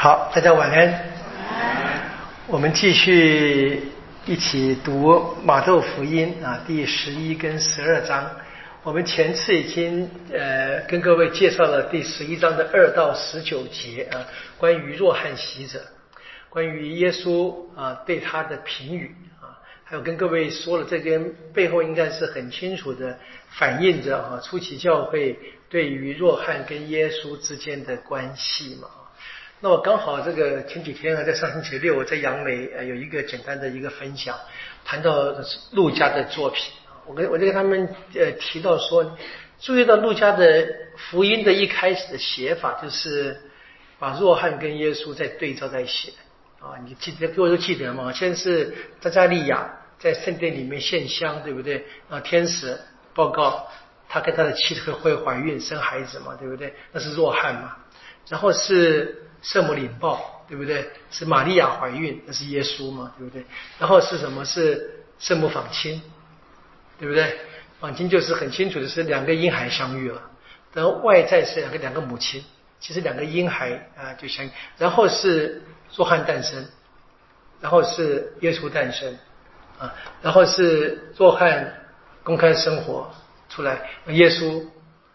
[0.00, 1.02] 好，大家晚安。
[2.46, 3.82] 我们继续
[4.26, 8.30] 一起读马窦福音啊，第十一跟十二章。
[8.84, 14.22] 我们前次已经呃跟各位介绍了第十一章的二到十九节啊，
[14.56, 15.80] 关于若翰洗者，
[16.48, 23.18] 关于耶稣啊对他的评语啊，还有跟各位说了这边背后应该是很清楚的
[23.48, 25.36] 反映着啊初期教会
[25.68, 28.86] 对于若汉跟耶稣之间的关系嘛。
[29.60, 34.38] 那我刚好这个前几天啊，在上星期六我在杨梅呃有一个简单的一个分享，
[34.84, 35.34] 谈到
[35.72, 36.72] 陆家的作品。
[37.04, 39.18] 我跟我就跟他们呃提到说，
[39.58, 43.40] 注意到陆家的福音的一开始的写法，就是
[43.98, 46.12] 把若汉跟耶稣在对照在写
[46.60, 46.78] 啊。
[46.86, 48.12] 你记得各位都记得吗？
[48.12, 49.68] 先是扎加利亚
[49.98, 51.84] 在圣殿里面献香，对不对？
[52.08, 52.78] 啊，天使
[53.12, 53.66] 报告
[54.08, 56.72] 他跟他的妻子会怀孕生孩子嘛，对不对？
[56.92, 57.76] 那是若汉嘛。
[58.28, 59.24] 然后是。
[59.42, 60.90] 圣母领报，对不对？
[61.10, 63.44] 是玛利亚怀孕，那是耶稣嘛，对不对？
[63.78, 64.44] 然后是什么？
[64.44, 66.02] 是圣母访亲，
[66.98, 67.38] 对不对？
[67.80, 70.20] 访亲就是很清楚的是两个婴孩相遇了，
[70.72, 72.44] 然后外在是两个两个母亲，
[72.80, 75.62] 其实两个婴孩啊就相，然后是
[75.94, 76.66] 若翰诞生，
[77.60, 79.16] 然后是耶稣诞生
[79.78, 81.72] 啊，然后是若翰
[82.24, 83.08] 公开生活
[83.48, 84.66] 出来，耶稣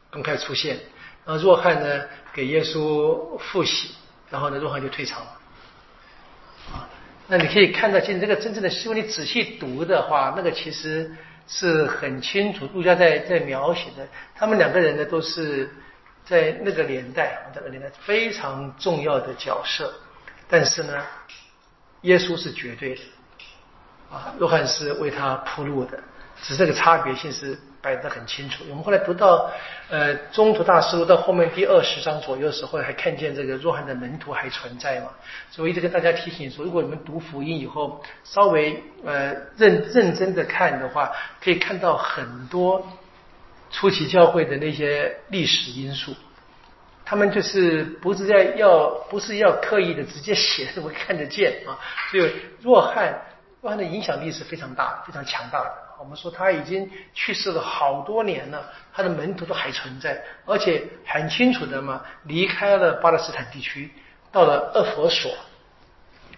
[0.10, 0.80] 公开出现，
[1.26, 3.94] 然后若翰呢给耶稣复洗。
[4.34, 5.32] 然后呢，若翰就退场了。
[6.74, 6.90] 啊，
[7.28, 11.16] 那你可以看到，其实这个真正的诗，你仔细读的话，那个其实
[11.48, 12.68] 是很清楚。
[12.74, 15.70] 陆家在在描写的，他们两个人呢，都是
[16.26, 19.94] 在那个年代，在那个年代非常重要的角色。
[20.50, 21.04] 但是呢，
[22.02, 23.02] 耶稣是绝对的，
[24.12, 26.00] 啊，若翰是为他铺路的，
[26.42, 27.56] 只是这个差别性是。
[27.84, 28.64] 摆得很清楚。
[28.70, 29.52] 我们后来读到，
[29.90, 35.10] 呃，中途大师到后面第二十章左右的时候，还看见这个若翰的门徒还存在嘛？
[35.52, 41.12] 所以一直跟大家提醒说，如果你们读福音以后，稍微呃认认真的看的话，
[41.44, 42.88] 可以看到很多
[43.70, 46.16] 初期教会的那些历史因素。
[47.06, 51.76] 他们就是不是在要，不是要刻意的直接写，我看得见啊。
[52.10, 52.32] 所以
[52.62, 53.14] 若翰，
[53.62, 55.84] 若翰的影响力是非常大、非常强大的。
[56.04, 63.90] 我们说他已经去世了好多年了，他的门徒都还存在，而且很清楚的嘛，离开了巴勒斯坦地区，
[64.30, 65.32] 到了厄佛所，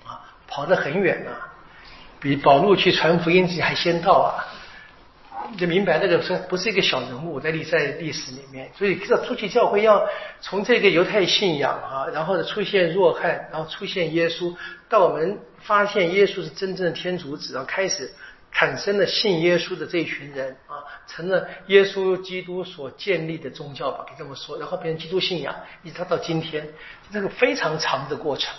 [0.06, 1.52] 啊，跑得很远啊，
[2.20, 4.46] 比保路去传福音还先到啊，
[5.58, 10.08] 就明白那个是不是一个小人物在历在历史里面，所以这初期教会要
[10.42, 14.56] 从这个犹太信仰啊，然后出现若翰，然后出现耶稣，
[14.88, 18.14] 到我们发现耶稣是真正的天主子，然后开始。
[18.58, 24.58] 产生了信耶稣的这一群人啊，成了耶稣基督所建立的宗教吧，可以这么说。
[24.58, 26.66] 然后变成基督信仰，一直到今天，
[27.12, 28.56] 这个非常长的过程。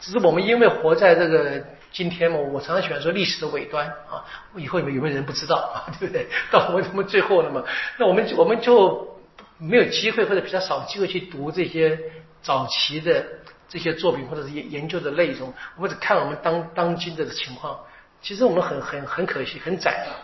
[0.00, 4.26] 只是我们因为活在这个今天嘛，我常常喜欢说历史的尾端啊，
[4.56, 5.86] 以后你们有没有人不知道啊？
[6.00, 6.26] 对不对？
[6.50, 7.62] 到我们最后了嘛，
[7.98, 9.16] 那我们我们就
[9.58, 11.96] 没有机会或者比较少机会去读这些
[12.42, 13.24] 早期的
[13.68, 17.78] 这些作品或者是研研究的内容，我们只看我们当当今的情况。
[18.26, 20.16] 其实我们很很很可惜，很窄了。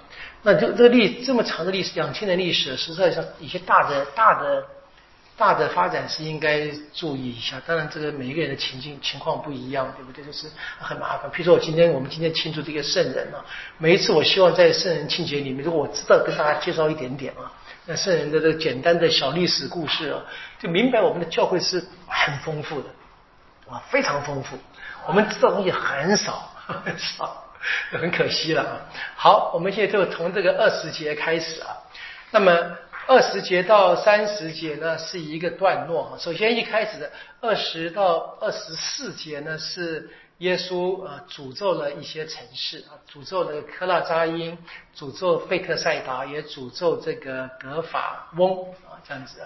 [0.43, 4.65] 那就这个历这么长的历史，两千年历史，实际上一些大的大的
[5.37, 7.63] 大的发展是应该注意一下。
[7.65, 10.25] 当然，这个每一个人的情境情况不一样，对不对？
[10.25, 10.49] 就是
[10.81, 11.31] 很麻烦。
[11.31, 13.39] 比如说，我今天我们今天庆祝这个圣人啊，
[13.79, 17.53] 每一次我希望在圣人庆节里面，如果我知道跟大家介绍一点点啊，
[17.87, 20.21] 那圣人的这个简单的小历史故事啊，
[20.59, 22.89] 就明白我们的教会是很丰富的
[23.71, 24.59] 啊，非常丰富。
[25.07, 27.45] 我们知道东西很少很少。
[27.93, 28.81] 很可惜了啊！
[29.15, 31.77] 好，我们现在就从这个二十节开始啊。
[32.31, 36.17] 那么二十节到三十节呢是一个段落哈。
[36.19, 40.09] 首先一开始的二十到二十四节呢是
[40.39, 44.57] 耶稣啊诅咒了一些城市啊，诅咒了科拉扎因，
[44.97, 49.41] 诅咒费特赛达，也诅咒这个格法翁啊这样子。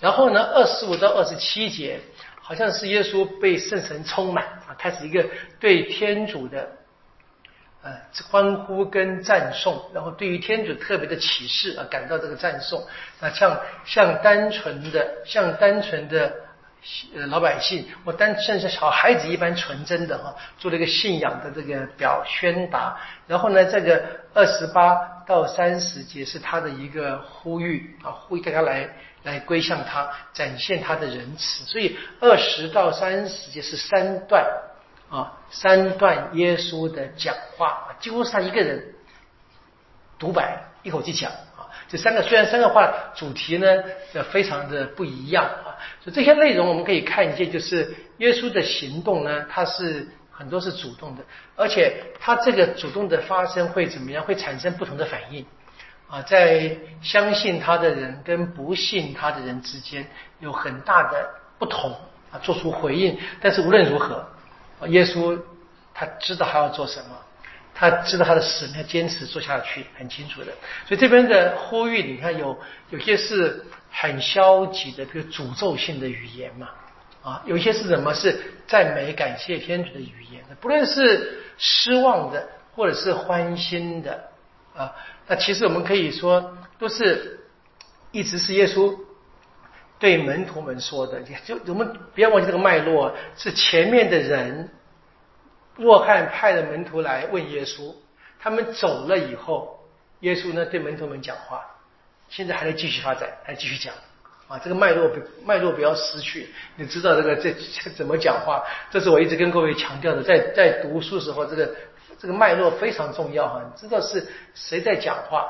[0.00, 2.00] 然后呢二十五到二十七节
[2.40, 5.24] 好像是耶稣被圣神充满啊，开始一个
[5.60, 6.68] 对天主的。
[7.82, 7.90] 呃，
[8.30, 12.86] 欢呼跟赞颂，然后对于天主特别的启示啊，感到这个赞颂，
[13.20, 16.30] 那像像单纯的像单纯的
[17.14, 22.98] 呃老百姓，我单像是小孩子一般纯真的哈，做了一个信仰的这个表宣达。
[23.26, 24.02] 然后呢，这个
[24.34, 24.94] 二十八
[25.26, 28.90] 到三十节是他的一个呼吁啊，呼吁大家来
[29.22, 31.64] 来归向他，展现他的仁慈。
[31.64, 34.44] 所以二十到三十节是三段。
[35.10, 38.94] 啊，三段耶稣的讲话，几乎是他一个人
[40.18, 41.66] 独白，一口气讲啊。
[41.88, 43.66] 这三个虽然三个话主题呢，
[44.30, 45.74] 非常的不一样啊。
[46.00, 51.24] 所以这些内容我们可以看见，就是耶稣的行动呢，他是很多是主动的，
[51.56, 54.22] 而且他这个主动的发生会怎么样？
[54.22, 55.44] 会产生不同的反应
[56.08, 60.06] 啊，在相信他的人跟不信他的人之间
[60.38, 61.28] 有很大的
[61.58, 61.90] 不同
[62.30, 63.18] 啊，做出回应。
[63.40, 64.24] 但是无论如何，
[64.88, 65.40] 耶稣
[65.94, 67.16] 他知道他要做什么。
[67.72, 70.52] 他知道他的使命，坚持做下去，很清楚的。
[70.86, 72.58] 所以这边的呼吁，你看有
[72.90, 76.68] 有些是很消极的，比如诅咒性的语言嘛，
[77.22, 80.44] 啊，有些是什么是赞美、感谢天主的语言。
[80.60, 84.28] 不论是失望的，或者是欢欣的，
[84.76, 84.92] 啊，
[85.26, 87.40] 那其实我们可以说，都是
[88.10, 88.94] 一直是耶稣
[90.00, 91.22] 对门徒们说的。
[91.44, 94.68] 就我们不要忘记这个脉络，是前面的人。
[95.76, 97.94] 若翰派的门徒来问耶稣，
[98.38, 99.78] 他们走了以后，
[100.20, 101.64] 耶稣呢对门徒们讲话，
[102.28, 103.94] 现在还在继续发展，还继续讲
[104.46, 105.10] 啊，这个脉络
[105.44, 106.52] 脉络不要失去。
[106.76, 107.52] 你知道这个这
[107.96, 108.62] 怎么讲话？
[108.90, 111.74] 这是我一直跟各位强调的，在在读书时候，这个
[112.18, 113.62] 这个脉络非常重要哈。
[113.64, 115.48] 你知道是谁在讲话，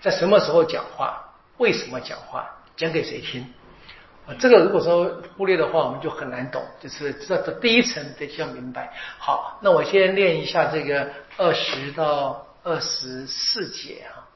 [0.00, 1.22] 在什么时候讲话，
[1.58, 2.48] 为什么讲话，
[2.82, 3.46] 讲给谁听？
[4.26, 6.60] 啊，这个如果说忽略的话，我们就很难懂。
[6.80, 8.92] 就是这这第一层得要明白。
[9.18, 14.26] 好，那我先练一下这个二十到二十四节啊。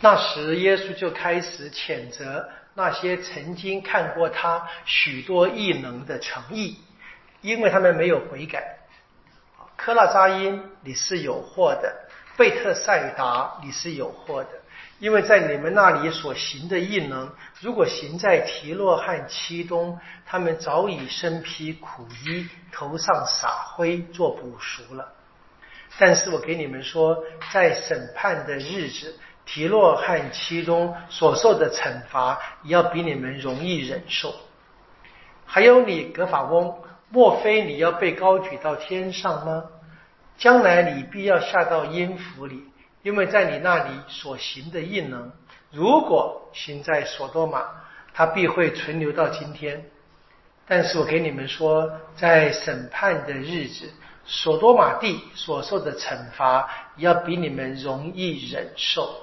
[0.00, 6.78] 那时耶稣就开始谴责那些曾经看过他许多异能的诚意，
[7.40, 8.78] 因为他们没有悔改。
[9.76, 11.92] 科拉扎因，你是有祸的；
[12.36, 14.50] 贝特赛达，你是有祸的。
[14.98, 25.12] 因为在你们那里所行的异能，如果行在提洛汉七东，他们早已身披苦衣，头上撒灰做捕赎了。
[25.98, 27.22] 但是我给你们说，
[27.52, 34.34] 在审判的日子，提洛汉七东所受的惩罚，也要比你们容易忍受。
[35.44, 36.74] 还有你格法翁，
[37.10, 39.64] 莫非你要被高举到天上吗？
[40.38, 42.64] 将来你必要下到阴府里。
[43.06, 45.30] 因为在你那里所行的异能，
[45.70, 47.62] 如果行在所多玛，
[48.12, 49.84] 它必会存留到今天。
[50.66, 53.88] 但是我给你们说，在审判的日子，
[54.24, 59.14] 所多玛地所受的惩罚，要比你们容易忍受。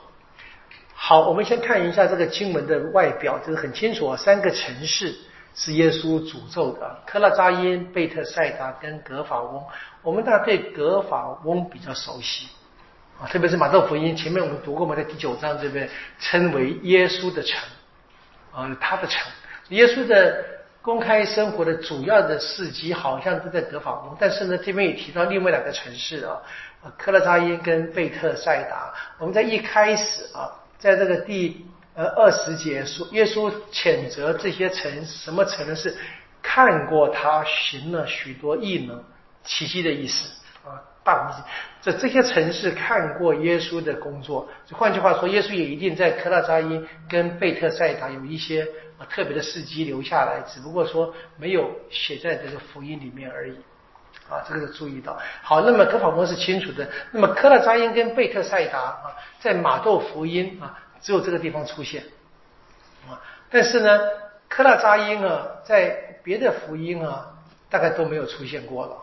[0.94, 5.14] 好，我们先看一下这个经文的外表，这个很清楚啊，三个城市
[5.54, 9.62] 是耶稣诅咒的：科拉扎因、贝特赛达跟格法翁。
[10.02, 12.48] 我们大家对格法翁比较熟悉。
[13.30, 15.90] 特别是马窦福音前面我们读过嘛，在第九章这边
[16.20, 17.60] 称为耶稣的城，
[18.52, 19.22] 啊，他的城，
[19.70, 20.44] 耶稣的
[20.82, 26.42] 公开生活的主要的事迹好像都在德法翁，但是呢，这边也提到另外两个城市啊，
[26.98, 28.94] 科勒扎因跟贝特赛达。
[29.18, 31.66] 我们在一开始啊，在这个第
[31.96, 35.76] 呃二十节说，耶稣谴责这些城，什么城呢？
[35.76, 35.96] 是
[36.42, 39.02] 看过他行了许多异能
[39.46, 40.30] 奇迹的意思。
[41.04, 41.44] 大部分
[41.82, 48.68] 这这些城市看过耶稣的工作，换句话说，耶稣也一定在科拉扎因跟贝特赛达有一些
[49.10, 53.56] 特别的事迹留下来，只不过说没有写在这个福音里面而已。
[54.30, 55.20] 啊，这个是注意到。
[55.42, 56.88] 好，那么格法翁是清楚的。
[57.12, 62.04] 那么科拉扎因跟贝特赛达啊，在马窦福音啊只有这个地方出现
[63.10, 64.00] 啊，但是呢，
[64.48, 65.90] 科拉扎因啊在
[66.24, 67.28] 别的福音啊
[67.70, 68.96] 大概都没有出现过了。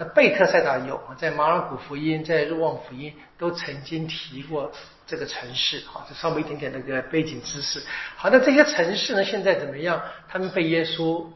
[0.00, 4.72] 那贝特赛达有在马尔谷福音、在若望福音都曾经提过
[5.06, 7.82] 这个城市，好，这稍微一点点那个背景知识。
[8.16, 10.00] 好，那这些城市呢，现在怎么样？
[10.26, 11.26] 他们被耶稣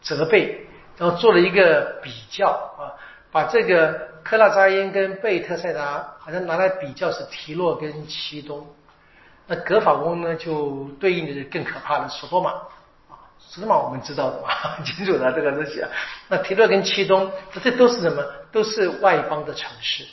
[0.00, 0.66] 责备，
[0.98, 2.90] 然后做了一个比较啊，
[3.30, 3.92] 把这个
[4.24, 8.66] 克拉扎因跟贝特赛达好像拿来比较是提洛跟西东，
[9.46, 12.52] 那格法翁呢就对应的是更可怕的索多玛。
[13.50, 13.76] 是嘛？
[13.78, 15.88] 我们知道的嘛，很 清楚的这个东西啊。
[16.28, 17.30] 那提勒跟七东，
[17.62, 18.22] 这都是什么？
[18.50, 20.04] 都是外邦的城市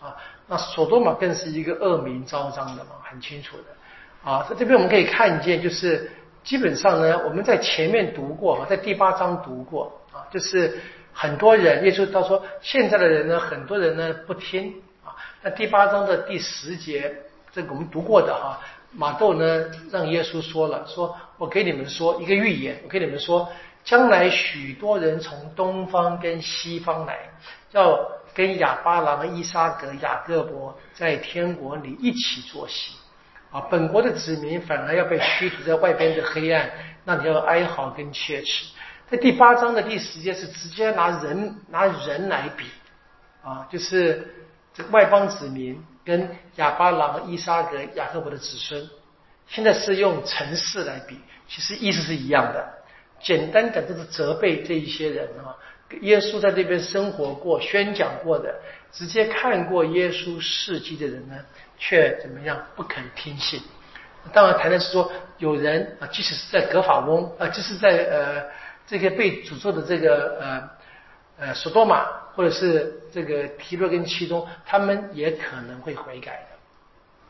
[0.00, 0.14] 啊。
[0.46, 4.46] 那索多玛更是一个恶名昭彰的嘛，很清楚的啊。
[4.48, 6.10] 在这边我们可以看见，就是
[6.44, 10.78] 基本上呢，我们在前面读过，在第八章读过啊，就是
[11.14, 14.74] 很多人，耶稣他说，现在的人呢，很多人呢不听
[15.04, 15.16] 啊。
[15.40, 17.14] 那第八章的第十节，
[17.52, 18.60] 这个我们读过的哈。
[18.94, 23.50] 马窦呢，让耶稣说了，说我给你们说一个预言，我给你们说，
[23.82, 27.18] 将来许多人从东方跟西方来，
[27.72, 27.98] 要
[28.32, 32.92] 跟亚巴郎、伊沙格、雅各伯在天国里一起坐席，
[33.50, 36.70] 啊，本国的子民反而要被驱逐在外边的黑暗，
[37.04, 38.66] 那你要哀嚎跟切齿。
[39.10, 42.66] 在第八章的第十节是直接拿人拿人来比，
[43.42, 44.32] 啊，就是
[44.72, 45.84] 这外邦子民。
[46.04, 48.90] 跟亚巴郎、伊沙格、雅各伯的子孙，
[49.46, 51.16] 现在是用城市来比，
[51.48, 52.68] 其实意思是一样的。
[53.20, 55.56] 简单讲就是责备这一些人啊。
[56.00, 58.54] 耶稣在这边生活过、宣讲过的，
[58.90, 61.34] 直接看过耶稣事迹的人呢，
[61.78, 63.60] 却怎么样不肯听信？
[64.32, 68.42] 当然谈的是说，有人啊，即使是在格法翁啊，即使在呃
[68.86, 70.70] 这个被诅咒的这个呃
[71.46, 76.46] 呃索多玛，或者是这个提洛跟其中，他们也可能会悔改。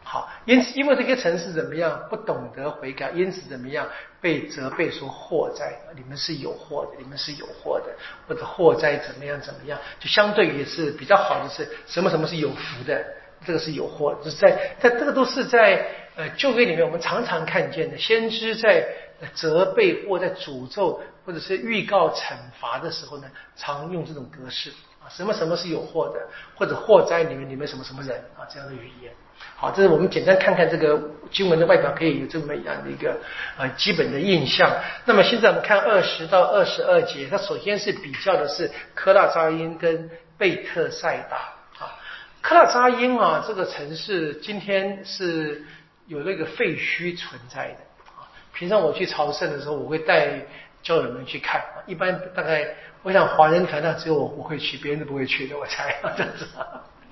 [0.05, 3.87] 好，因此因为这个城市怎么样不懂得悔改，因此怎么样
[4.21, 7.87] 被责备说祸灾，你们是有祸的，你们是有祸的，
[8.27, 13.05] 或者祸灾怎么样怎么样，就相对于是比较好的是什么什么是有福的，
[13.47, 18.85] 这个是有祸，就是在在这个都是在呃旧约里面我们常常看见的，先知在
[19.33, 26.21] 责备或在诅咒或者是预告惩罚的时候呢，常用这种格式啊，什么什么是有祸的，
[26.57, 29.13] 或者祸灾里面你们什么什么人啊这样的语言。
[29.57, 33.17] 好，这是我们简单看看这个经文的外表，可以有这么样的一个
[33.57, 34.69] 呃基本的印象。
[35.05, 41.37] 那么现在我们看二十到二十二节，它首先是比较的是科拉扎因跟贝特赛达
[41.85, 41.95] 啊。
[42.41, 45.65] 科拉扎因啊，这个城市今天是
[46.09, 47.77] 有那个废墟存在的
[48.17, 48.27] 啊。
[48.53, 50.41] 平常我去朝圣的时候，我会带
[50.83, 51.63] 教友们去看。
[51.87, 52.67] 一般大概
[53.05, 56.47] 我想华人团那只有我不会去，别人都不会去的，我猜这样子。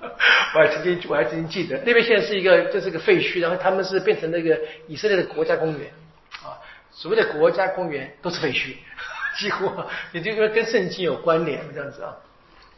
[0.53, 5.89] 我还曾经，我还曾经记得那边现在是一个，这是个废墟，然后他们是变成那个以色列的国家公园
[6.43, 6.57] 啊。
[6.91, 8.73] 所谓的国家公园都是废墟，
[9.37, 9.71] 几乎
[10.11, 12.17] 也就是说跟圣经有关联这样子啊。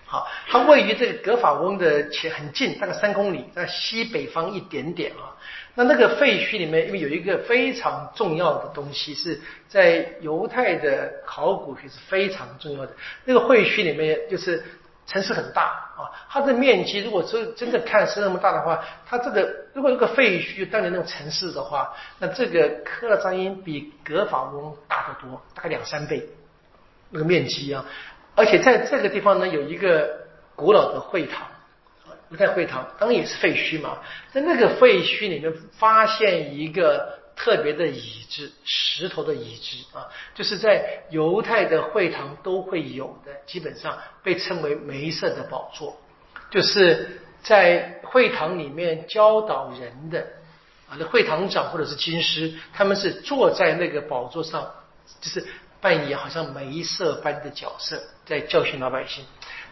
[0.06, 5.34] 好，它位于这个格法翁的前很近，大概三公里，在西北方一点点啊。
[5.74, 12.92] 那那个废墟里面，因为有一个非常重要的东西，是在犹太的考古学是非常重要的。
[13.26, 14.64] 那个废墟里面就是。
[15.06, 15.64] 城市很大
[15.98, 26.28] 啊，它的面积如果说真的看是那么大的话，它这个如果这个废墟当年那种城市的话，那这个科勒扎因比格法翁大得多，大概两三倍
[27.10, 27.86] 那个面积啊。
[28.36, 30.10] 而且在这个地方呢，有一个
[30.56, 31.48] 古老的会堂，
[32.30, 33.98] 犹太会堂，当然也是废墟嘛。
[34.32, 37.23] 在那个废墟里面发现一个。
[37.36, 45.98] 特别的椅子，石头的椅子啊，就是在犹太的会堂都会有的，基本上被称为梅瑟的宝座，
[46.52, 50.20] 就是在会堂里面教导人的
[50.88, 54.72] 啊，那会堂长或者是经师，他们是坐在那个宝座上，
[55.20, 55.46] 就是
[55.82, 59.26] 扮演好像梅瑟般的角色，在教训老百姓。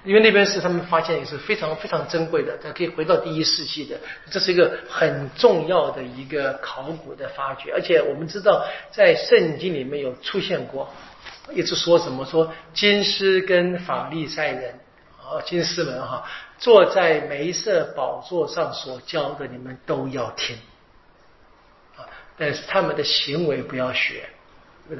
[0.03, 3.99] 因为那边是他们发现也是非常非常珍贵的，它可以回到第一世纪的，
[4.31, 7.71] 这是一个很重要的一个考古的发掘。
[7.71, 10.91] 而且我们知道，在圣经里面有出现过，
[11.53, 14.79] 一直说什么说金师跟法利赛人
[15.19, 16.23] 啊，金师们哈，
[16.57, 20.57] 坐在梅瑟宝座上所教的，你们都要听
[21.95, 24.27] 啊，但是他们的行为不要学。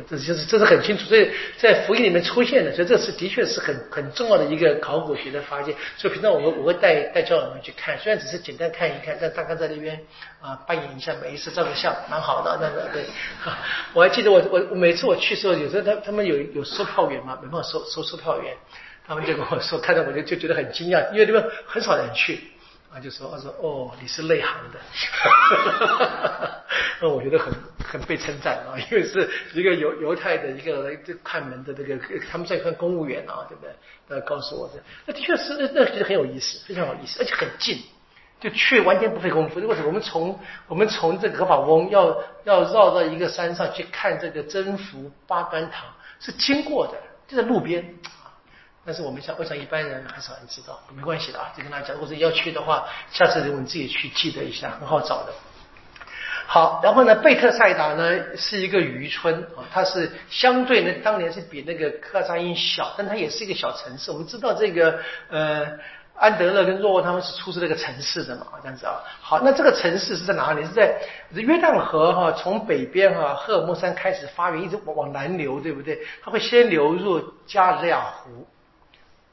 [0.09, 5.75] 这就是这是很清楚，所以在福音里面出现的，所以这是的确是很很重要的一个考古学的发现。
[5.97, 9.99] 所以平常我我会带带教友们去看，虽然只是简单看一看，但大概在那边
[10.41, 12.57] 啊扮演一下，每一次照个相，蛮好的。
[12.61, 13.03] 那个对，
[13.93, 18.55] 我还记得我我每次我去的时候，有时候他他们有有售票员嘛，没办法收收售票员，
[19.05, 22.39] 他们就跟我说，看到我就就觉得很惊讶，因为那边很少人去。
[22.93, 24.79] 啊，就说他说哦，你是内行的，
[26.99, 31.97] 那我觉得很很被称赞啊，因为是一个犹犹太的一个这看门的这个，
[32.29, 33.71] 他们在看公务员啊，对不对？
[34.09, 37.81] 呃，告诉我的，那的确是那那其实很有意思，非常有意思，而且很近，
[38.41, 39.61] 就去完全不费功夫。
[39.61, 45.85] 如果是我们从我们从这个格法翁要要绕到一个山上去看这个征服巴干堂，
[46.19, 47.95] 是经过的，就在路边。
[48.83, 55.31] 但是我们想，我想一般人很少人知道，没关系的啊，就跟大家讲，如果是要去的话，下次如果你自己去记得一下，很好找的。
[56.47, 64.11] 好，然后呢，贝特赛达呢是一个渔村啊，它是相对呢当年是比那个克扎因小，但它也是一个小城市。
[64.11, 65.65] 我们知道这个呃
[66.15, 68.99] 安德勒跟若沃他们是出自这个城市的嘛，这样子啊。
[69.21, 70.63] 好，那这个城市是在哪里？
[70.65, 70.99] 是在
[71.33, 75.99] 约旦河哈，从北边哈赫尔墨山开始发源，一直往往南流，对不对？
[76.21, 78.45] 它会先流入加利亚湖。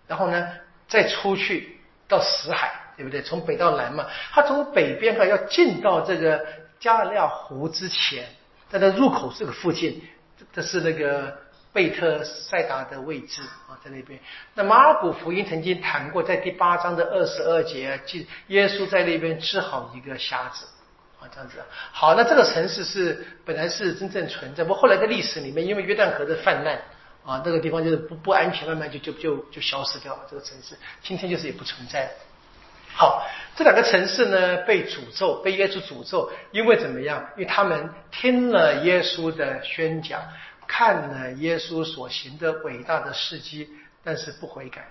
[0.09, 0.49] 然后呢，
[0.89, 3.21] 再出去到死海，对不对？
[3.21, 6.47] 从北到南嘛，它从北边哈要进到这个
[6.81, 8.27] 加利亚湖之前，
[8.71, 10.03] 在它入口这个附近，
[10.51, 11.37] 这是那个
[11.75, 14.19] 贝特赛达的位置啊，在那边。
[14.55, 20.65] 那马尔谷福音曾经谈过，在第八章的二十二节，记耶稣在那边治好一个瞎子
[21.21, 21.59] 啊，这样子。
[21.93, 26.81] 好，那这个城市是本来是真正存在，不过后来在历史里面，因为约旦河的泛滥。
[27.29, 30.21] 啊，那个地方就是不不安全，慢慢就就就就消失掉了。
[30.31, 32.11] 这个城市今天就是也不存在。
[32.95, 33.23] 好，
[33.55, 37.23] 这两个城市呢被诅咒，被耶稣诅咒，因为怎么样？
[37.37, 40.23] 因为他们听了耶稣的宣讲，
[40.67, 43.69] 看了耶稣所行的伟大的事迹，
[44.03, 44.89] 但是不悔改，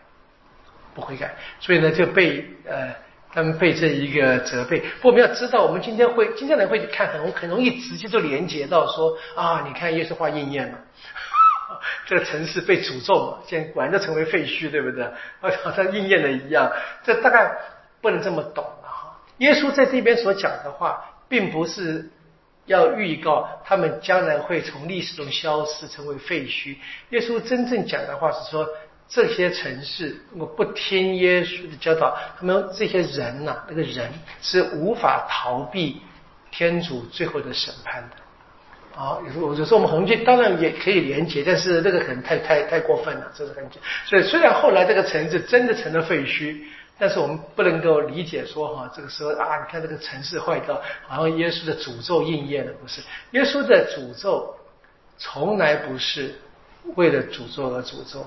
[0.94, 2.94] 不悔改，所以呢就被呃
[3.34, 4.80] 他们被这一个责备。
[5.02, 10.78] 不过我们要知道，我们今天会今天人会看很很容易直接就连接到说啊，你看耶稣话应验了。
[12.06, 15.08] 这个城市被诅咒嘛，现在果然就成为废墟，对不对？
[15.64, 16.72] 好像应验了一样。
[17.04, 17.58] 这大概
[18.02, 19.20] 不能这么懂了哈。
[19.38, 22.10] 耶稣在这边所讲的话，并不是
[22.66, 26.76] 要预告他们将来会从历史中消失，成为废墟。
[27.10, 28.68] 耶稣真正讲的话是说，
[29.08, 36.02] 这些城市如果不听耶稣的教导，他们这些人呐，那个人是无法逃避
[36.52, 38.18] 天主最后的审判的。
[38.98, 43.64] 啊，有时候有时候我们红军当然也可以连接，但是那个可能太太太过分了，这是很。
[44.08, 46.58] 所以虽然后来这个城市真的成了废墟，
[46.98, 53.02] 但是我们不能够理解说哈，这个时候啊，你看这个城市坏掉，好像耶稣的诅咒应验了，不是？
[53.32, 54.56] 耶稣的诅咒
[55.20, 56.34] 从来不是
[56.96, 58.26] 为了诅咒而诅咒。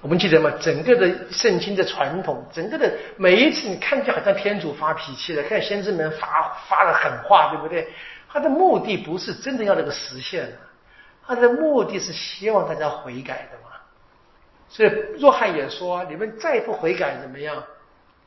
[0.00, 0.52] 我们记得吗？
[0.60, 7.88] 整个的圣经的传统，整个的每一次你看见好像天主发脾气了，看先知们发发了狠话，对不对？
[8.36, 10.58] 他的目的不是真的要这个实现的，
[11.26, 13.74] 他的目的是希望大家悔改的嘛。
[14.68, 17.64] 所以若翰也说：“你们再不悔改怎么样？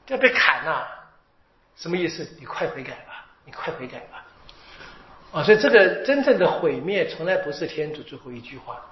[0.08, 0.82] 要被砍呐！”
[1.78, 2.28] 什么意思？
[2.40, 4.26] 你快悔改吧，你快悔改吧！
[5.32, 8.84] 啊，所以这个真正的毁灭从来不是天主最后一句话。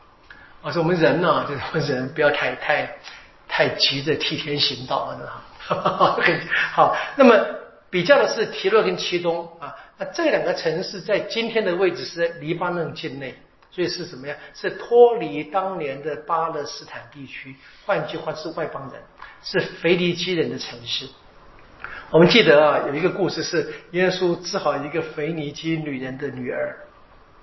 [0.62, 2.96] 啊，说我们人呢，就是我们人不要太太
[3.48, 5.42] 太急着替天行道啊！
[6.76, 7.44] 好，那么
[7.90, 9.76] 比较的是提洛跟其东啊。
[9.98, 13.34] 那这两个城市在今天的位置是在黎巴嫩境内，
[13.72, 14.36] 所以是什么呀？
[14.54, 19.02] 是脱离当年的巴勒斯坦地区，换句话是外邦人，
[19.42, 21.08] 是腓尼基人的城市。
[22.12, 26.78] 我们记得啊，有一个故事是耶稣治好一个腓尼基女人的女儿，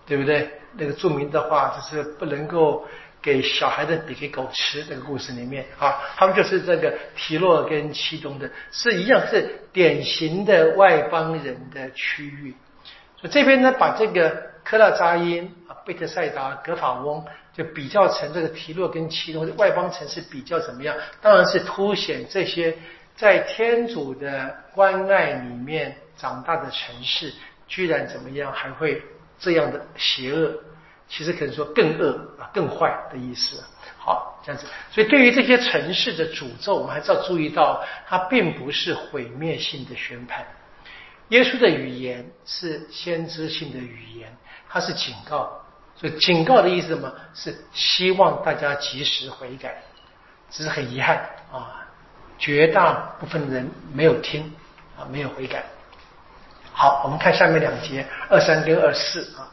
[0.06, 0.50] 对不对？
[0.76, 2.86] 那个著名的话就是不能够。
[3.24, 12.54] 给小孩的给给狗吃，这个故事里面啊，他们就是这个提洛跟七东的，是一样是典型的外邦人的区域。
[13.16, 14.28] 所以这边呢，把这个
[14.62, 20.94] 科拉扎因啊、贝特赛达、格法翁就比较成这个提洛跟七东的外邦城市，比较怎么样？
[21.22, 22.76] 当然是凸显这些
[23.16, 27.32] 在天主的关爱里面长大的城市，
[27.66, 29.00] 居然怎么样还会
[29.38, 30.52] 这样的邪恶。
[31.08, 33.62] 其实可能说更恶啊，更坏的意思。
[33.98, 34.66] 好，这样子。
[34.90, 40.44] 所以对于这些城市的诅咒，我们还是要注意到，它并不是毁灭性的宣判。
[41.28, 44.36] 耶稣的语言是先知性的语言，
[44.68, 45.50] 它是警告。
[45.96, 47.12] 所以警告的意思什么？
[47.34, 49.80] 是希望大家及时悔改。
[50.50, 51.16] 只是很遗憾
[51.50, 51.84] 啊，
[52.38, 54.52] 绝大部分人没有听
[54.96, 55.64] 啊，没有悔改。
[56.72, 59.50] 好，我们看下面两节二三跟二四啊。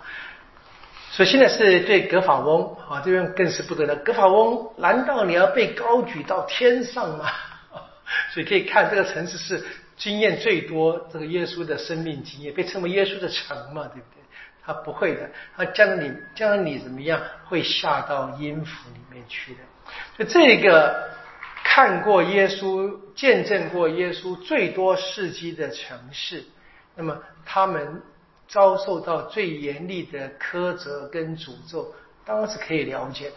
[1.13, 3.93] 所以现在是对格法翁啊，这边更是不得了。
[3.97, 7.30] 格法翁，难道你要被高举到天上吗？
[8.34, 9.62] 所以可以看这个城市是
[9.97, 14.24] 经验最多这个耶稣的生命经验，被称为耶稣的城嘛，对不对？
[14.65, 19.60] 他不会的，他将你将来你怎么样会下到阴府里面去的？
[20.17, 21.10] 就这个
[21.62, 26.45] 看过耶稣、见证过耶稣最多事迹的城市，
[26.95, 28.02] 那么他们。
[28.52, 31.94] 遭受到最严厉的苛责跟诅咒，
[32.26, 33.36] 当然是可以了解的。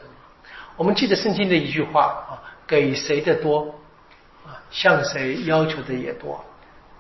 [0.77, 3.73] 我们记得圣经的一句话啊：“给谁的多
[4.45, 6.45] 啊，向谁要求的也多。”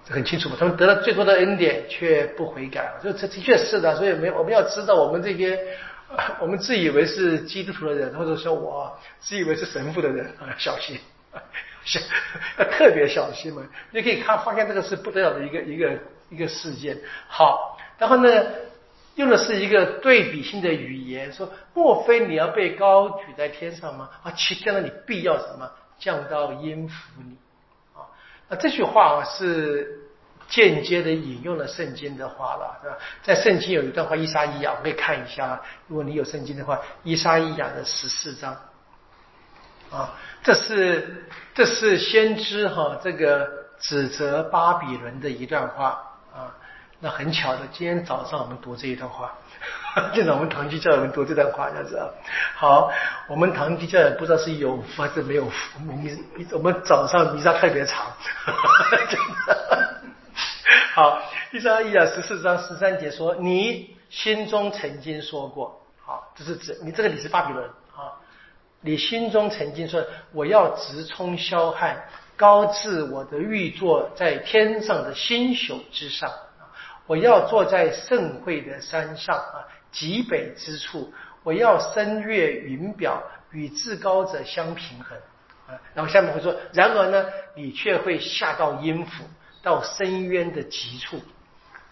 [0.06, 0.56] 这很清楚嘛。
[0.56, 3.96] 他们得了最多的恩典，却不悔改，这这的确是的。
[3.96, 5.58] 所以，没我们要知道，我们这些
[6.38, 10.96] 我们自以为是基督徒的人，或者说我自以为是神父的人啊， 小心，
[11.84, 11.98] 小
[12.58, 13.60] 要特别小心嘛。
[13.90, 15.98] 你可以看发现这个是不得了的一个一个
[16.30, 16.96] 一个事件。
[17.26, 17.73] 好。
[17.98, 18.28] 然后呢，
[19.14, 24.10] 用的是一个对比性的语言，说：莫非你要被高举在天上吗？
[24.22, 27.36] 啊，其天呢，你必要什么降到阴府里？
[27.94, 28.10] 啊，
[28.48, 30.00] 那这句话啊是
[30.48, 32.96] 间接的引用了圣经的话了，是吧？
[33.22, 38.56] 在圣经有一段话，伊莎伊亚，我可以看一下，如果你有圣经的话，伊莎伊亚的十四章，
[39.92, 46.10] 啊，这是这是先知哈这个指责巴比伦的一段话。
[47.00, 49.32] 那很巧的，今天早上我们读这一段话，
[50.14, 52.08] 现在我们堂弟教友们读这段话，这样子啊。
[52.56, 52.90] 好，
[53.28, 56.18] 我们堂弟教友不知道是有福还是没有福，我们
[56.52, 58.06] 我们早上弥撒特别长，
[59.10, 60.00] 真的。
[60.94, 68.16] 好，第三一啊十四章十三节说：“你心中曾经说过，好，这是指你这个你是巴比伦啊，
[68.80, 70.02] 你心中曾经说
[70.32, 72.02] 我要直冲霄汉，
[72.36, 76.30] 高置我的玉座在天上的星宿之上。”
[77.06, 81.12] 我要坐在盛会的山上啊，极北之处。
[81.42, 85.18] 我要声乐云表与至高者相平衡
[85.68, 85.76] 啊。
[85.92, 89.24] 然后下面会说，然而呢，你却会下到阴府，
[89.62, 91.20] 到深渊的极处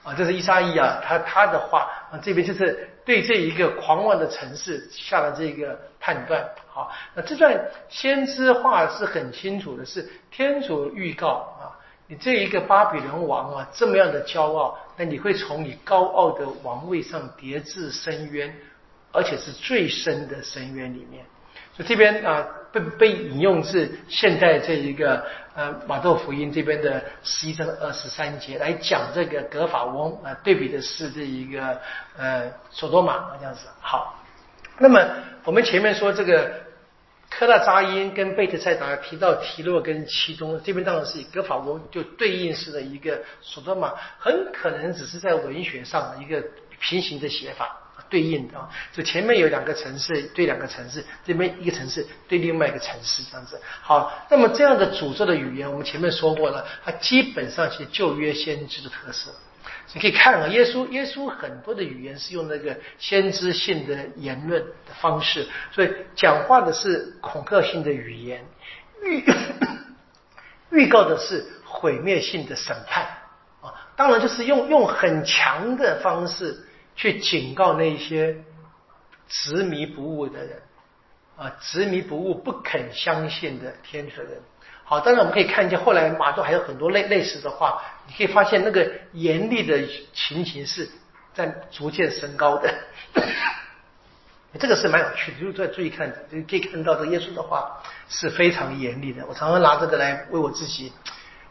[0.02, 0.14] 啊。
[0.16, 6.42] 这是伊莎伊啊，他他的话啊，这边就是对这一个狂妄的城市下了这个判断。
[6.68, 7.54] 好，那这段
[7.90, 11.28] 先知话是很清楚的，是天主预告
[11.60, 11.76] 啊。
[12.08, 18.54] 你这一个巴比伦王啊，这么样的骄傲，你会从你高傲的王位上跌至深渊，
[19.12, 21.24] 而且是最深的深渊里面。
[21.74, 31.78] 所以这边啊，被被引用自现代这一个呃马窦福音这边的十一章二十三节来讲这个格法翁啊，对比的是这一个
[32.16, 33.66] 呃索多玛这样子。
[33.80, 34.22] 好，
[34.78, 35.00] 那么
[35.44, 36.61] 我们前面说这个。
[37.38, 46.44] 科拉扎因跟贝特赛达提到提洛跟其中，这边当然是以格法翁就对应式的一个索多玛，很可能只是在文学上的一个
[46.78, 47.76] 平行的写法
[48.10, 48.68] 对应的啊。
[48.92, 53.60] 就前面有两个城市对两个城市，这边一个城市对另外一个城市这样子。
[53.80, 59.30] 好，那么这样的诅咒的语言，我们前面说过了，它基本上是旧约先知的特色。
[59.94, 68.44] 你可以看啊，耶稣耶稣很多的语言是用那个先知性的言论的方式，所以讲话的是恐吓性的语言，
[69.02, 69.22] 预
[70.72, 73.04] 预告的是毁灭性的审判
[73.60, 73.74] 啊。
[73.94, 78.36] 当然就是用用很强的方式去警告那些
[79.28, 80.62] 执迷不悟的人
[81.36, 84.40] 啊，执迷不悟、不肯相信的天主的人。
[84.84, 90.88] 好，当然我们可以看见后来马窦还有很多类类似的话，你可以发现那个严厉的情形是
[91.34, 92.72] 在逐渐升高的。
[94.58, 99.24] 这个是蛮有趣的，如果再注意看，就可以看到这耶稣的话是非常严厉的。
[99.26, 100.92] 我常常拿这个来为我自己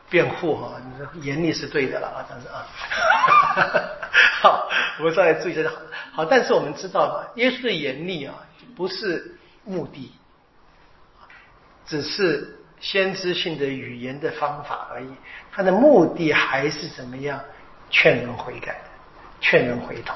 [0.07, 2.67] 辩护哈，你说严厉是对的了啊，这样子啊。
[4.43, 5.71] 好，我们再来注意一下。
[6.13, 8.35] 好，但是我们知道，耶稣的严厉啊，
[8.75, 10.11] 不是目的，
[11.85, 12.57] 只是。
[12.81, 15.07] 先知性的语言的方法而已，
[15.51, 17.39] 他的目的还是怎么样？
[17.89, 18.79] 劝人悔改，
[19.41, 20.15] 劝人回头。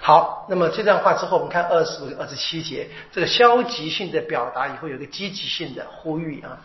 [0.00, 6.58] 好，那么这段话之后，我们看二十五、二十七节，这个消极性的表达以后有个积极性的呼吁啊。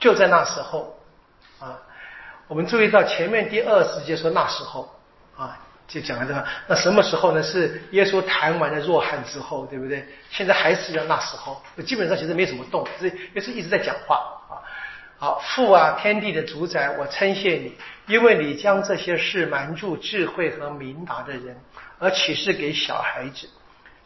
[0.00, 0.98] 就在那时候
[1.60, 1.78] 啊，
[2.48, 4.92] 我们注意到前面第二十节说那时候
[5.36, 5.58] 啊。
[5.88, 7.42] 就讲了这个，那什么时候呢？
[7.42, 10.06] 是耶稣谈完了若翰之后，对不对？
[10.28, 14.16] 现在还是要那时候，基本上其实没什么动，这耶稣一直在讲话
[14.50, 14.60] 啊。
[15.20, 17.72] 好，父啊，天地的主宰，我称谢你，
[18.06, 21.56] 因为你将这些事瞒住智慧和明达的人，
[21.98, 23.48] 而启示给小孩子。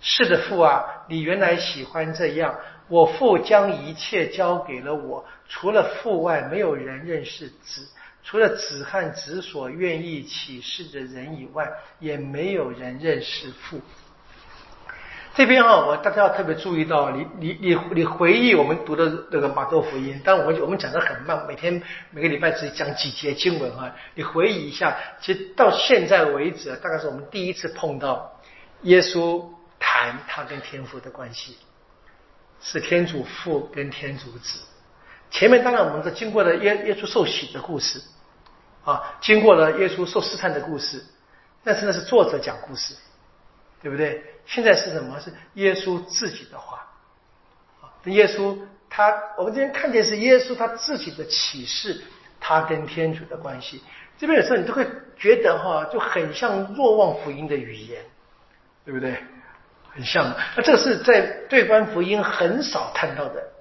[0.01, 2.59] 是的，父啊，你原来喜欢这样。
[2.89, 7.87] 我父将一切交给了我，除了父外，没有人认识子。
[8.25, 13.79] 除了子和子所愿意启示的人以外，也没有人认识父。
[15.35, 23.95] 这边啊，我大家要特别注意到，你你你你回忆我们读的那个马窦福音，但我们我们讲的很慢，每天每个礼拜只讲几节经文啊。
[24.15, 28.39] 你回忆一下，其实到现在为止，大概是我们第一次碰到
[28.83, 29.43] 耶稣
[29.79, 31.57] 谈他跟天父的关系，
[32.61, 34.59] 是天主父跟天主子。
[35.31, 38.03] 前面当然我们是经过了耶耶稣受洗的故事。
[38.85, 41.03] 啊，经过了耶稣受试探的故事，
[41.63, 42.97] 但是那是作者讲故事，
[43.81, 44.21] 对不对？
[44.47, 45.19] 现在是什么？
[45.21, 46.87] 是耶稣自己的话。
[47.81, 48.59] 啊，耶稣
[48.91, 52.03] 他，我们今天看见是耶稣他自己的启示，
[52.41, 53.83] 他跟天主的关系。
[54.19, 58.05] 这边有时候你都会觉得哈，就很像若望福音的语言，
[58.85, 59.17] 对不对？
[59.95, 60.35] 很像。
[60.57, 63.52] 那这是在对观福音很少看到的。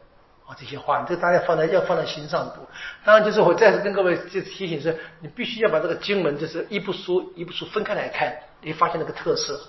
[0.60, 2.68] 这些话，这大家放在要放在心上读。
[3.04, 9.60] 当然，就是我再次跟各位就提醒是，你必须要把这个经文就是一部书一部书分开来看，你发现那个特色。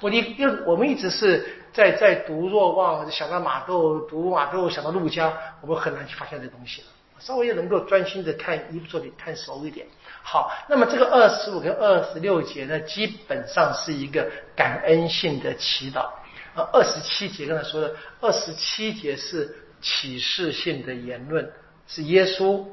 [0.00, 6.88] 我你因为我们一直是在在读若望，想到马窦，读马窦想到陆家，我们很难去发现这东西了。
[7.20, 9.86] 稍微要能够专心的看一部作品，看熟一点。
[10.22, 16.06] 好，那么这个二十五跟二十六节呢，基本上是一个感恩性的祈祷。
[16.54, 19.56] 啊，二十七节刚才说的，二十七节是。
[19.82, 21.52] 启示性的言论
[21.86, 22.64] 是耶稣，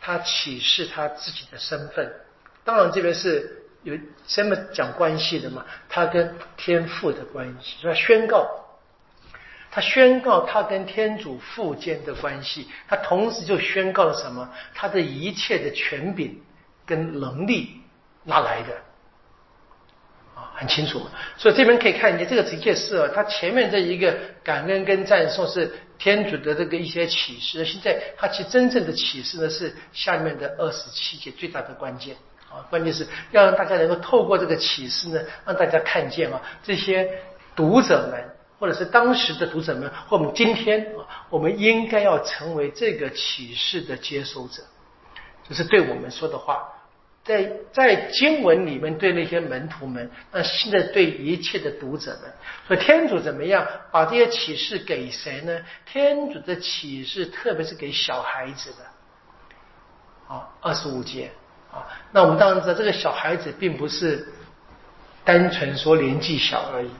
[0.00, 2.10] 他启示他自己的身份。
[2.64, 5.66] 当然，这边是有这么讲关系的嘛？
[5.88, 8.48] 他跟天父的关系，他宣告，
[9.70, 12.68] 他宣告他跟天主父间的关系。
[12.88, 14.48] 他同时就宣告了什么？
[14.72, 16.40] 他的一切的权柄
[16.86, 17.80] 跟能力
[18.22, 18.74] 哪来的？
[20.36, 21.02] 啊，很清楚。
[21.36, 25.70] 所以这边可以看见，这个直接是他前面这一个感恩跟赞颂是。
[26.02, 32.16] 天主的这个一些启示，现在他其实真正的启示呢是下面的二十七节最大的关键。
[32.50, 37.08] 啊，关键是要让大家能够透过这个启示呢，让大家看见啊，这些
[37.54, 38.20] 读者们
[38.58, 44.64] 或者是当时的读者们，或我们今天啊，我们应该要成为这个启示的接收者，
[45.48, 46.68] 就是对我们说的话，
[47.24, 52.32] 在在经文里面对那些门徒们，那现在对一切的读者们，
[52.66, 55.60] 说天主怎么样把这些启示给谁呢？
[55.86, 61.30] 天主的启示特别是给小孩子的，啊，二十五节
[61.72, 64.26] 啊，那我们当然知道，这个小孩子并不是
[65.24, 66.90] 单纯说年纪小而已。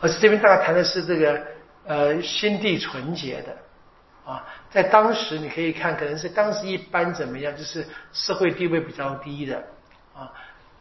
[0.00, 1.40] 而是这边大概谈的是这个
[1.86, 3.56] 呃心地纯洁的
[4.24, 9.62] 啊，在当时你可以看，可能是当时一般怎么样，就是社会地位比较低的
[10.16, 10.32] 啊，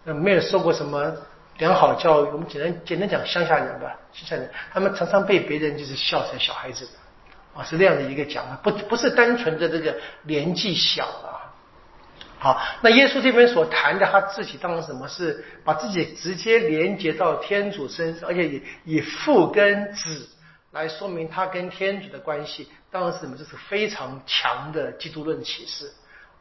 [0.05, 1.13] 没有受过什么
[1.57, 2.29] 良好教育。
[2.29, 6.87] 我们简单简单讲乡下人吧，乡下人他们常常被别人就是笑成小孩子
[7.53, 11.51] 啊，是这样的一个讲法，不不是单纯的这个年纪小啊。
[12.39, 20.29] 好，那耶稣这边所谈的他自己当然什么是把自己直接连接到天主身上，而且以以父跟子
[20.71, 23.35] 来说明他跟天主的关系，当然是什么？
[23.37, 25.91] 这是非常强的基督论启示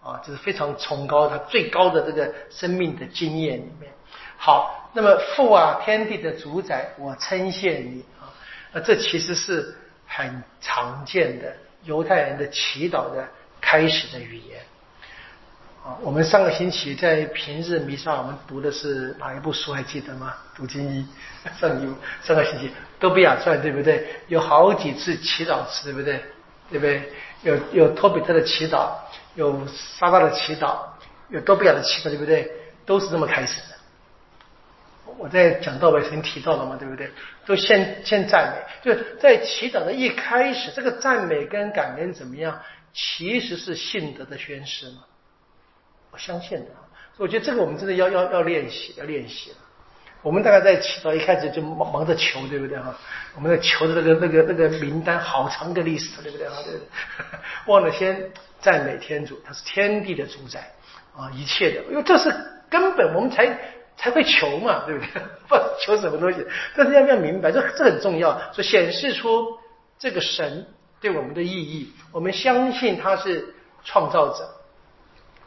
[0.03, 3.93] 啊，这是非常崇高，他最高的这个生命的经验里面。
[4.37, 8.31] 好，那么父啊，天地的主宰，我称谢你啊，
[8.73, 13.29] 那这其实是很常见的犹太人的祈祷的
[13.61, 14.61] 开始的语言。
[15.85, 19.73] 啊，我们上个星期在平日弥撒，我们读的是哪一部书？
[19.73, 20.35] 还记得吗？
[20.55, 21.07] 读经一，
[21.59, 24.07] 上一上个星期多比亚传，对不对？
[24.29, 26.23] 有好几次祈祷词，对不对？
[26.71, 27.13] 对不对？
[27.43, 28.91] 有有托比特的祈祷，
[29.35, 30.77] 有沙拉的祈祷，
[31.31, 32.53] 有多比亚的祈祷，对不对？
[32.85, 33.77] 都是这么开始的。
[35.19, 37.11] 我在讲道尾曾提到了嘛，对不对？
[37.47, 42.61] 都先先赞美，就在祈祷的一开始，这个赞美跟感恩怎么样？
[42.93, 45.05] 其实是信德的宣誓嘛。
[46.11, 46.67] 我相信的，
[47.17, 49.57] 所以我觉得这个我们真的要要要练习，要练习了。
[50.23, 52.95] 我们大概在祈祷一开始就忙忙着求，对不对哈？
[53.35, 56.53] 我们的求的那个那个那个名单好长的历史，对不对啊？
[56.65, 56.81] 对对？
[57.67, 58.31] 忘了先
[58.61, 60.73] 赞美天主，他是天地的主宰
[61.17, 62.35] 啊，一切的，因为这是
[62.69, 63.59] 根本，我们才
[63.97, 65.23] 才会求嘛，对不对？
[65.49, 69.59] 不求什么东西，但是要不要明白，这这很重要，所以显示出
[69.99, 70.67] 这个神
[71.01, 71.93] 对我们的意义。
[72.13, 73.55] 我们相信他是
[73.85, 74.57] 创造者。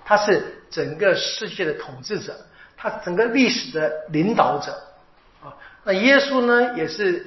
[0.06, 2.36] 他是整个世界的统治者，
[2.84, 4.74] 他整个历史的领导者
[5.42, 5.56] 啊。
[5.86, 7.26] 那耶稣呢，也是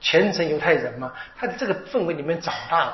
[0.00, 2.92] 虔诚犹太人嘛，他在这个氛围里面长大的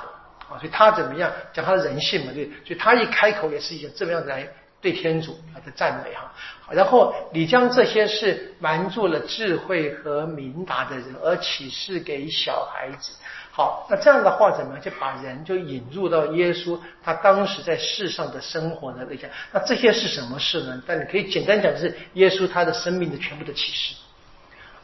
[0.51, 4.45] 啊，所以他怎么样讲他的人性嘛，对，所以他一开口也是一个这么样子来
[4.81, 6.33] 对天主他的赞美哈。
[6.71, 13.13] 然后你将这些事瞒住了智慧和明达的人，而启示给小孩子。
[13.59, 19.29] 好，那这样的话怎么样就把人就引入到耶稣他当时在世上的生活的那些？
[19.51, 20.81] 那这些是什么事呢？
[20.87, 23.97] 但你可以简单讲，是耶稣他的生命的全部的启示。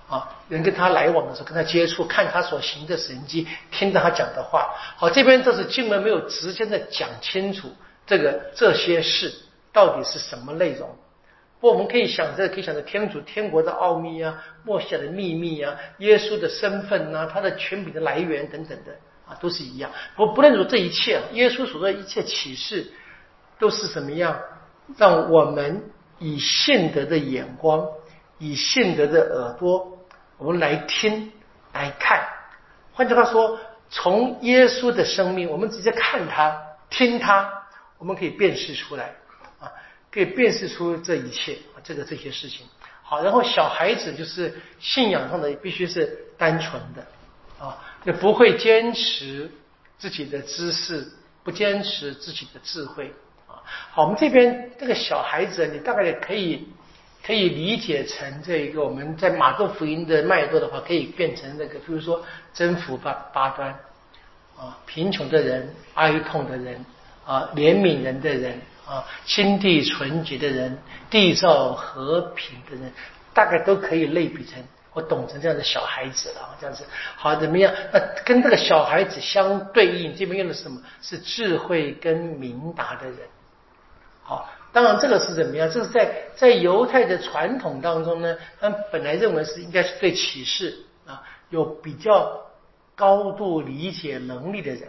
[0.09, 4.75] 啊，人跟他来往的时候，跟他接触，看他所行的神迹，听到他讲的话。
[4.97, 7.73] 好，这边这是经文没有直接的讲清楚
[8.05, 9.33] 这个这些事
[9.73, 10.91] 到底是什么内容。
[11.71, 18.93] 我们可以想着，可以想着天主天国的奥秘啊，默下的秘密啊，耶稣的身份呐，他的权柄的来源等等的
[19.27, 19.91] 啊，都是一样。
[20.15, 22.93] 不不论如这一切，耶稣所说的一切启示，
[23.59, 24.39] 都是什么样？
[24.99, 25.83] 让我们
[26.19, 27.89] 以信德的眼光，
[28.39, 29.99] 以信德的耳朵，
[30.37, 31.33] 我们来听
[31.73, 32.23] 来看。
[32.93, 37.51] 换句话说，从耶稣的生命，我们直接看他、听他，
[37.97, 39.15] 我们可以辨识出来。
[40.15, 42.65] 可以辨识出这一切啊，这个这些事情
[43.03, 47.05] 好，然后小孩子就是信仰上的必须是单纯的
[47.59, 49.51] 啊，就不会坚持
[49.99, 51.05] 自己的知识，
[51.43, 53.13] 不坚持自己的智慧
[53.49, 53.59] 啊。
[53.91, 56.69] 好，我们这边这个小孩子，你大概可以
[57.27, 63.69] 可以理解成这一个我们在马窦福音的脉络的话，可以变成那个，比如说征服八八端
[64.57, 66.87] 啊，贫穷的人、哀痛的人
[67.27, 68.61] 啊、怜悯人的人。
[68.87, 70.79] 啊，心地纯洁的人，
[71.11, 72.93] 缔造和平的人，
[73.33, 76.55] 大概都可以类比成我懂成这样的小孩子了。
[76.61, 76.85] 这样子
[77.17, 77.73] 好怎么样？
[77.93, 80.81] 那跟这个小孩子相对应，这边用的是什么？
[81.01, 83.19] 是智慧跟明达的人。
[84.23, 85.71] 好，当然这个是怎么样？
[85.71, 92.41] 这是在在犹太的传统当中呢，他们本来认为是应该是对启示啊有比较
[92.95, 94.89] 高度理解能力的人。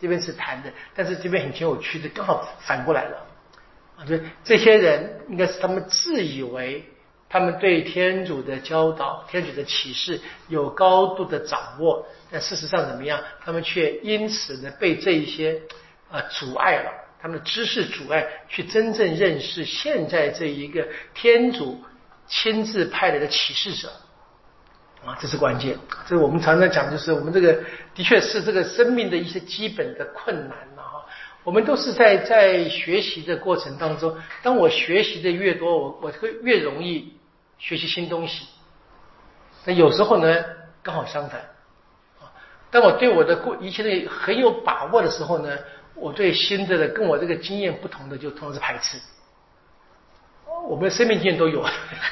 [0.00, 3.16] 这边是谈的，但是这边很挺有趣的，刚好反过来了。
[3.96, 6.84] 啊，对这些人应该是他们自以为
[7.28, 13.20] 他们对天主的教导、天主的启示有高度的掌握，但事实上怎么样？
[13.44, 15.60] 他们却因此呢被这一些
[16.10, 21.82] 啊阻碍了，他们的知识阻碍去真正认识现在这一个天主
[22.26, 23.92] 亲自派来的启示者。
[25.04, 25.76] 啊，这是关键。
[26.08, 27.52] 这是我们常常讲，就是我们这个
[27.94, 30.73] 的确是这个生命的一些基本的困难。
[31.44, 37.12] 我们都是在在学习的过程当中，当我学习的越多，我我会越容易
[37.58, 38.46] 学习新东西。
[39.66, 40.44] 那有时候呢，
[40.82, 41.40] 刚好相反
[42.20, 42.32] 啊。
[42.70, 45.58] 当我对我的过一切的很有把握的时候呢，
[45.94, 48.98] 我对新的的跟我这个经验不同的就通常是排斥。
[50.66, 51.62] 我们的生命经验都有，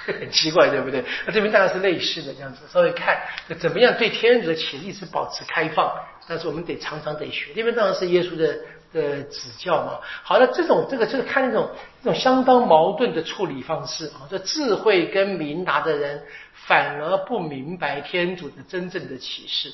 [0.04, 1.02] 很奇怪，对不对？
[1.26, 3.18] 那这边当然是类似的这样子，稍微看
[3.58, 5.90] 怎么样对天主的潜力是保持开放，
[6.28, 7.52] 但是我们得常常得学。
[7.54, 8.58] 这边当然是耶稣的
[8.92, 9.98] 的指教嘛。
[10.22, 11.70] 好了，这种这个就是看那种
[12.02, 19.72] 这种相当矛盾的处理方式啊，这智慧跟明达的人反而不明白天主的真正的启示。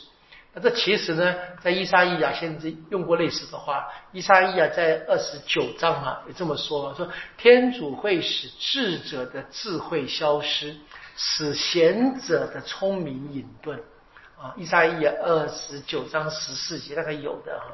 [0.55, 3.87] 那这其实呢，在伊莎伊亚先知用过类似的话。
[4.13, 10.75] 伊莎伊亚在二十九章啊，也这么说：说天主会使智者的智慧消失，
[11.17, 13.79] 使贤者的聪明隐遁。
[14.41, 17.67] 啊，伊莎伊亚二十九章十四节大概有的哈。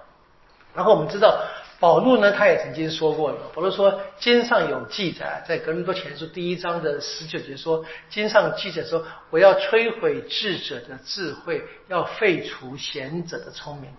[0.74, 1.42] 然后我们知道。
[1.80, 3.38] 保罗呢，他也曾经说过了。
[3.52, 13.90] 保罗说，经上有记载，在格林多前书第一章的十九节说，经上记载说，我要摧毁智者的智慧，要废除贤者的聪明。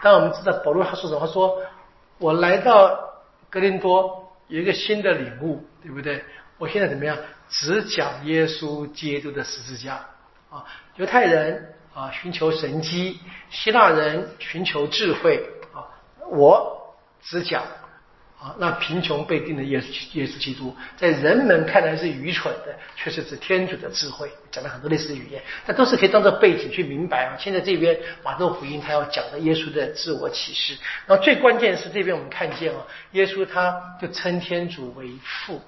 [0.00, 1.20] 但我们知道，保罗他说什么？
[1.20, 1.58] 他说，
[2.18, 2.96] 我来到
[3.50, 6.22] 格林多有一个新的领悟，对不对？
[6.58, 7.16] 我现在怎么样？
[7.48, 10.06] 只讲耶稣基督的十字架
[10.48, 10.64] 啊！
[10.94, 13.18] 犹太人啊，寻求神机；
[13.50, 15.44] 希腊人寻求智慧！
[16.30, 16.78] 我。
[17.24, 17.62] 只讲
[18.40, 24.28] 啊，那贫穷被定的耶稣耶稣基督，在人们看来是愚蠢的，却是指天主的智慧。
[24.50, 27.36] 讲了很多类似的语言，但都是可以当做背景去明白啊。
[27.38, 35.62] 现在这边马窦福音他要讲的耶稣的自我启示，然后最关键是这边我们看见啊，耶稣他就称天主为父。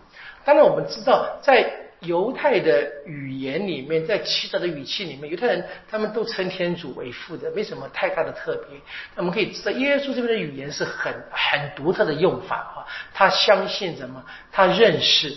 [0.44, 1.83] 当然我们知道在。
[2.06, 8.78] 犹太的语言里面，在祈祷的语气里面，犹太人他们都称天主为父的，没什么太大的特别。
[9.14, 12.86] 那我们可以知道，耶稣这边的语言是很很独特的用法啊。
[13.12, 14.24] 他相信什么？
[14.52, 15.36] 他认识，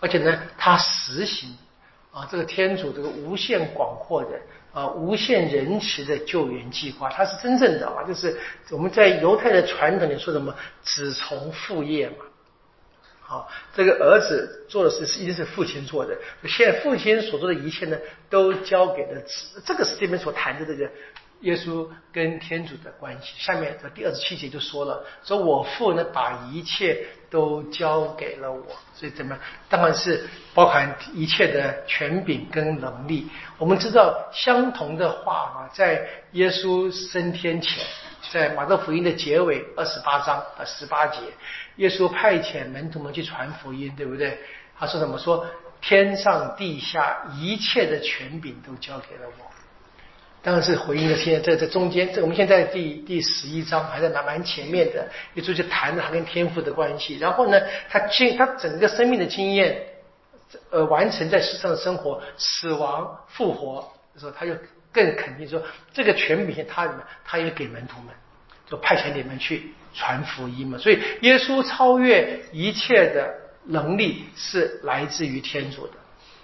[0.00, 1.56] 而且呢，他实行
[2.12, 4.30] 啊，这个天主这个无限广阔的
[4.72, 8.38] 啊，无限仁慈的救援计划，他是真正的啊，就是
[8.70, 12.24] 我们在犹太的传统里说什么子从父业嘛。
[13.30, 16.16] 好，这个儿子做的事是一定是父亲做的。
[16.46, 17.98] 现在父亲所做的一切呢，
[18.30, 19.62] 都交给了子。
[19.66, 20.90] 这个是这边所谈的这个
[21.40, 23.34] 耶稣跟天主的关系。
[23.36, 28.64] 下面这第二十七节就说了：说我父呢，把一切都交给了我。
[28.94, 29.38] 所以怎么？
[29.68, 33.28] 当然是包含一切的权柄跟能力。
[33.58, 37.84] 我们知道相同的话啊，在耶稣升天前。
[38.30, 41.18] 在马可福音的结尾二十八章啊十八节，
[41.78, 44.38] 耶稣派遣门徒们去传福音，对不对？
[44.78, 45.44] 他说怎么说？
[45.80, 49.44] 天上地下一切的权柄都交给了我。
[50.42, 57.16] 当然是回应了现在在这中间，这我们现在第第十一章还在蛮蛮前面的，耶稣就谈了他跟天父的关系。
[57.18, 59.80] 然后呢，他经他整个生命的经验，
[60.70, 64.52] 呃，完成在世上的生活，死亡复活的时候，他就。
[64.90, 65.62] 更肯定说，
[65.92, 66.90] 这个权柄他？
[67.22, 68.14] 他也给门徒们，
[68.66, 70.78] 就派遣你们去传福音嘛。
[70.78, 75.92] 所以耶稣超越一切的能力是来自于天主的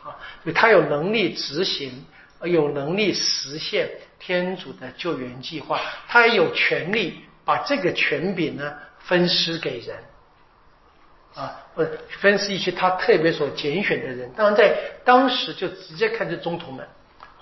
[0.02, 2.04] 啊，所以他有能力执行，
[2.42, 9.96] 有能力实现天主的救援计划，他也有权利把这个权柄呢分施给人
[11.34, 14.30] 啊，或者分施一些他特别所拣选的人。
[14.36, 16.86] 当然在当时就直接看这中途们。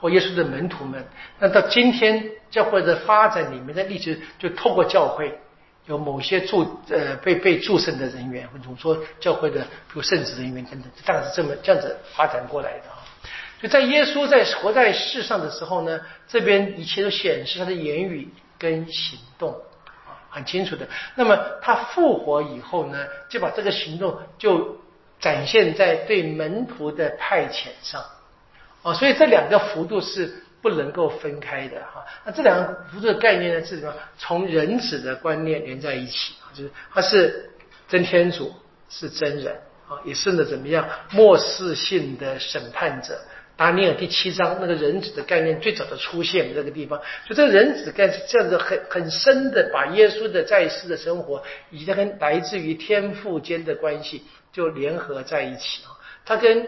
[0.00, 1.00] 或耶稣的门徒们，
[1.38, 5.38] 那到今天教会的发展里面的历史，就透过教会
[5.86, 13.02] 有某些祝呃被被祝圣的人员，或者说教会的比如圣职人员等等，大概是这么这样子发展过来的啊。
[13.60, 19.52] 就在耶稣在活在世上的时候呢，这边一切都显示他的言语跟行动
[20.04, 20.86] 啊很清楚的。
[21.14, 24.76] 那么他复活以后呢，就把这个行动就
[25.20, 28.04] 展现在对门徒的派遣上。
[28.83, 32.06] 啊，所以这两个幅度是不能够分开的哈。
[32.25, 33.92] 那这两个幅度的概念呢是什么？
[34.17, 37.50] 从人子的观念连在一起啊，就是他是
[37.88, 38.54] 真天主，
[38.88, 39.54] 是真人
[39.88, 43.21] 啊，也是呢怎么样末世性的审判者。
[43.56, 55.90] 达尼尔第七章那个人子的概念最早的出现这个地方，就这个人子概这样子很很深的把耶稣的在世的生活以及他跟来自于天父间的关系就联合在一起啊，
[56.25, 56.65] 他跟。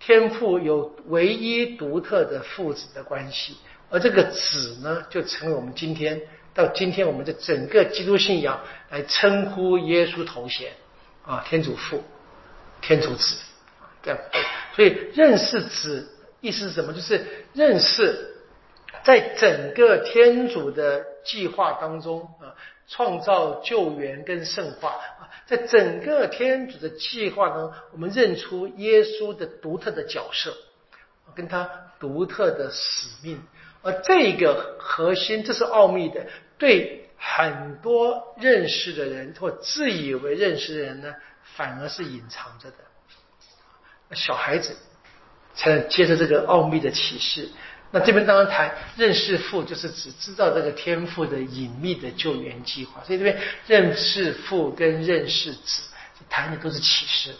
[0.00, 3.56] 天父有唯一独特的父子的关系，
[3.90, 6.20] 而这个子呢，就成为我们今天
[6.54, 10.72] 到今天我们的整个基督信仰来称呼耶稣头衔
[11.24, 12.02] 啊，天主父、
[12.80, 13.36] 天主子
[14.02, 14.18] 这样。
[14.74, 16.08] 所以认识子
[16.40, 16.92] 意思是什么？
[16.92, 18.36] 就是认识
[19.02, 22.54] 在整个天主的计划当中啊，
[22.88, 30.56] 创造、救援跟圣化啊，在整个天主的计划中，我们认出耶稣的独特的角色，
[31.34, 31.68] 跟他
[32.00, 33.42] 独特的使命。
[33.82, 36.26] 而这个核心，这是奥秘的，
[36.56, 41.14] 对很多认识的人或自以为认识的人呢，
[41.56, 42.76] 反而是隐藏着的。
[44.14, 44.74] 小孩子
[45.54, 47.50] 才能接受这个奥秘的启示。
[47.90, 53.02] 那这边当然谈认识父，就是只知道这个天赋的隐秘的救援计划。
[53.04, 55.82] 所以这边认识父跟认识子
[56.28, 57.32] 谈的都是启示，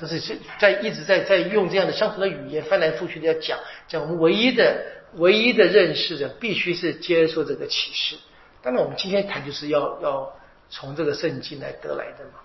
[0.00, 0.20] 都是
[0.58, 4.82] 在一直在在用这样的相同的语言翻来覆去的要讲讲我们唯一的
[5.14, 8.16] 唯一的认识的，必须是接受这个启示。
[8.60, 10.32] 当然，我们今天谈就是要要
[10.68, 12.40] 从这个圣经来得来的嘛。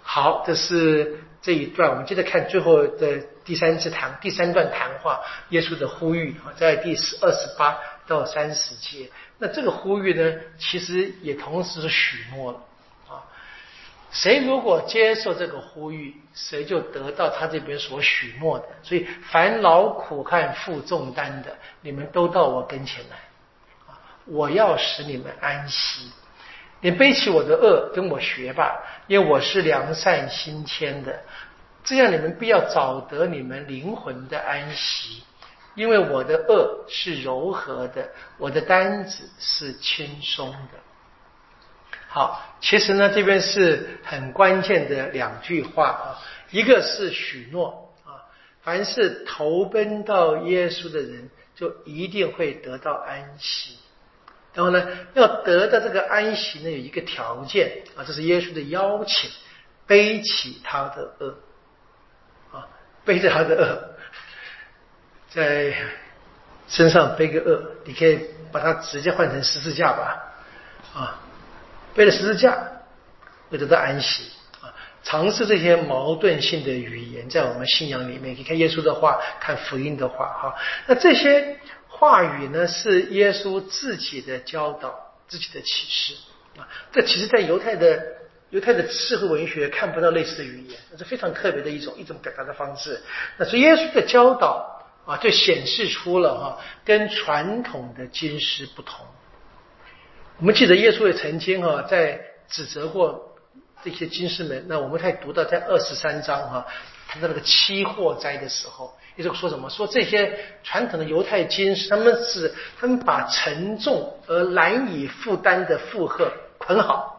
[0.00, 9.10] 好，这是这一段，我们接着看最后的第三次谈第三段谈话，耶稣的呼吁啊，在第十二十八到三十节。
[9.38, 12.58] 那这个呼吁呢，其实也同时是许诺了
[13.08, 13.24] 啊，
[14.10, 18.66] 谁如果接受这个呼吁，谁就得到他这边所许诺的。
[18.82, 23.16] 所以，凡劳苦和负重担的，你们都到我跟前来
[23.86, 23.96] 啊，
[24.26, 26.10] 我要使你们安息。
[26.80, 31.18] 你背起我的恶，跟我学吧，因为我是良善心谦的，
[31.88, 35.22] 这样你们必要找得你们灵魂的安息。
[35.74, 40.78] 因为我的恶是柔和的，我的担子是轻松的。
[42.08, 46.18] 好，其实呢，这边是很关键的两句话啊，
[46.50, 48.26] 一个是许诺啊，
[48.60, 53.78] 凡是投奔到耶稣的人，就一定会得到安息。
[54.54, 54.84] 然后呢，
[55.14, 59.30] 要得到这个安息呢，有一个条件啊，这是耶稣的邀请，
[59.86, 61.38] 背起他的恶，
[63.08, 63.96] 背着他的恶，
[65.30, 65.72] 在
[66.68, 68.20] 身上背个恶，你可以
[68.52, 70.22] 把它直接换成十字架吧
[70.94, 71.18] 啊，
[71.94, 72.58] 背着十字架
[73.48, 74.30] 会得到安息
[74.60, 74.68] 啊。
[75.02, 80.54] 尝试这些矛盾性的语言，在我们信仰里面，你看耶稣的话，看福音的话哈，
[80.86, 81.56] 那这些。
[81.90, 84.94] 话语呢是耶稣自己的教导，
[85.26, 86.14] 自己的启示
[86.56, 86.62] 啊。
[86.92, 88.00] 这其实，在犹太的
[88.50, 93.00] 犹太的智慧文学看不到类似的语言，那是非常特别的一种一种表达的方式。
[93.36, 99.06] 那是耶稣的教导啊，就显示出了哈，跟传统的经师不同。
[100.38, 103.36] 我们记得耶稣也曾经哈，在指责过
[103.84, 104.64] 这些经师们。
[104.68, 106.66] 那我们可以读到在二十三章哈，
[107.08, 108.96] 谈到那个七祸灾的时候。
[109.16, 109.68] 耶稣说什么？
[109.68, 117.17] 说这些传统的犹太经师，他们是他们把沉重而难以负担的负荷捆好，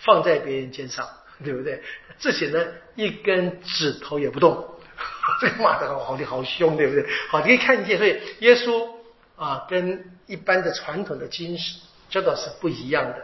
[0.00, 1.08] 放在别人肩上，
[1.44, 1.82] 对不对？
[2.18, 2.64] 自己呢
[2.96, 4.66] 一根指头也不动，
[5.40, 7.06] 这个骂的好好的好凶，对不对？
[7.30, 8.88] 好，你可以看见，所以耶稣
[9.36, 11.78] 啊，跟一般的传统的经师
[12.08, 13.16] 教导是不一样的。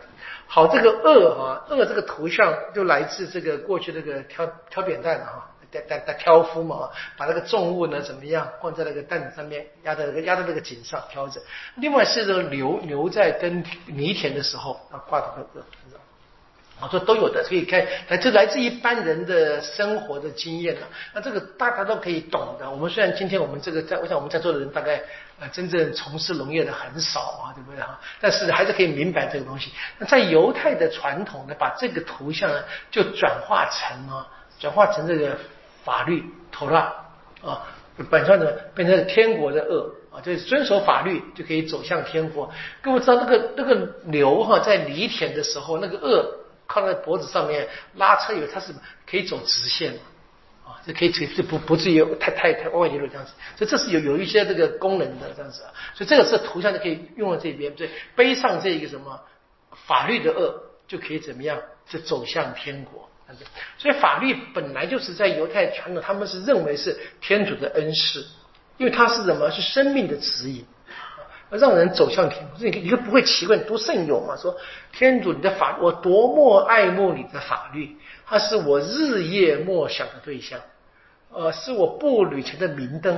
[0.47, 5.53] 好，这个恶啊，恶这个图像就来自这个过去那个挑挑扁担的哈。
[5.69, 11.41] 在在在挑夫嘛，把那个重物呢怎么样放在那个担子上面，压在那个压在那个颈上挑着。
[11.75, 15.67] 另外是这个牛牛在耕犁田的时候啊挂的那个，
[16.81, 17.87] 啊这都有的，可以看，
[18.21, 20.85] 这来自一般人的生活的经验啊。
[21.15, 22.71] 那这个大家都可以懂的。
[22.71, 25.03] 我们虽然今天我们这个在，我想我们在座的人大概
[25.41, 27.99] 呃真正从事农业的很少啊，对不对哈？
[28.21, 29.71] 但是还是可以明白这个东西。
[29.99, 34.27] 那在犹太的传统呢，把这个图像呢就转化成啊，
[34.59, 35.37] 转化成这个。
[35.87, 36.93] 法律妥拉
[37.45, 37.63] 啊，
[38.11, 42.51] 本上的变成天国的恶啊，就是遵守法律就可以走向天国。
[42.83, 46.29] 各位知道那个那个牛哈，在犁田的时候，那个恶
[46.67, 48.75] 靠在脖子上面拉车以为它是
[49.09, 49.95] 可以走直线
[50.65, 53.33] 啊，这可以这不不至于太太太弯弯曲曲这样子。
[53.57, 55.73] 所以这是有有一些这个功能的这样子啊。
[55.95, 59.21] 所以这个是图像就可以用到这边，对，背上这一个什么
[59.87, 60.55] 法律的恶
[60.89, 63.09] 就可以怎么样，就走向天国。
[63.77, 68.25] 所以法律本来就是在犹太传统，他们是认为是天主的恩赐，
[68.77, 69.51] 因为它是什么？
[69.51, 70.65] 是生命的指引，
[71.51, 72.59] 让人走向天国。
[72.59, 74.57] 你你就不会奇怪，读圣咏嘛，说
[74.93, 80.61] 天主你的法，我多么爱慕你的法律，它是我日夜默想的对象，
[81.31, 83.15] 呃，是我步履前的明灯，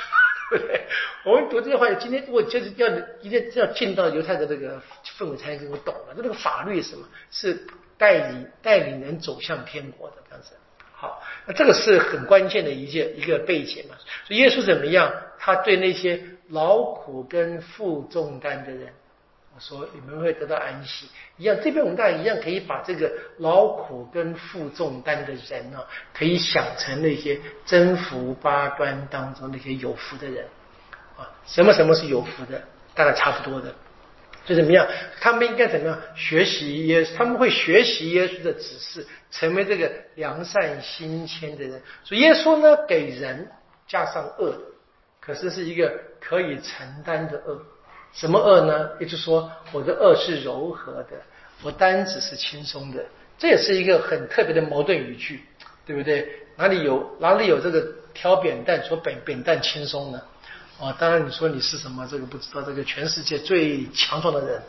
[0.50, 0.82] 对不对？
[1.24, 2.88] 我们读这些话，今天我就是要
[3.20, 4.80] 一定要进到犹太的这个
[5.18, 6.14] 氛围才能够懂了。
[6.16, 7.06] 那这个法律是什么？
[7.30, 7.66] 是。
[7.98, 10.54] 带领带领人走向天国的这样子，
[10.92, 13.94] 好，那这个是很关键的一件一个背景嘛。
[14.26, 15.12] 所以耶稣怎么样？
[15.38, 16.20] 他对那些
[16.52, 18.88] 劳苦跟负重担的人，
[19.54, 21.56] 我说你们会得到安息一样。
[21.62, 25.82] 这边我们大家一样可以把这个劳苦跟负重担的人呢，
[26.14, 30.46] 可以想成那些征服八端当中那些有福的人
[31.16, 32.62] 啊，什么什么是有福的，
[32.94, 33.74] 大概差不多的。
[34.44, 34.84] 就怎么样？
[35.20, 37.06] 他们应该怎么样学习耶？
[37.16, 41.80] 他们会学习耶稣的指示，成为这个良善心谦的人。
[42.02, 43.48] 所以耶稣呢，给人
[43.86, 44.60] 加上恶，
[45.24, 47.62] 可是是一个可以承担的恶。
[48.12, 48.90] 什么恶呢？
[49.00, 51.12] 也就是说，我的恶是柔和的，
[51.62, 53.02] 我单子是轻松的。
[53.38, 55.44] 这也是一个很特别的矛盾语句，
[55.86, 56.28] 对不对？
[56.56, 60.20] 哪里有哪里有这个挑扁担说扁扁担轻松呢？
[60.78, 62.08] 哦，当然，你说你是什么？
[62.10, 62.60] 这个不知道。
[62.62, 64.60] 这个全世界最强壮的人，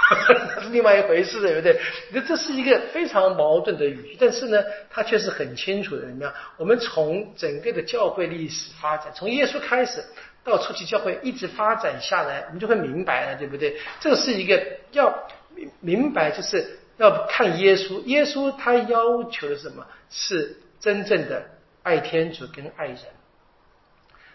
[0.56, 1.80] 那是另外一回事，对不对？
[2.10, 6.02] 你这是一个非常矛盾的语句，但是呢，他却是很清楚的。
[6.02, 6.34] 怎么样？
[6.58, 10.04] 我们从整个的教会历史发展，从耶稣开始
[10.44, 13.78] 到初期教会一直发展下来，我们就会明白了，对不对？
[13.98, 18.02] 这是一个要明明白，就是要看耶稣。
[18.02, 19.86] 耶稣他要求的什么？
[20.10, 21.46] 是真正的
[21.82, 22.98] 爱天主跟爱人。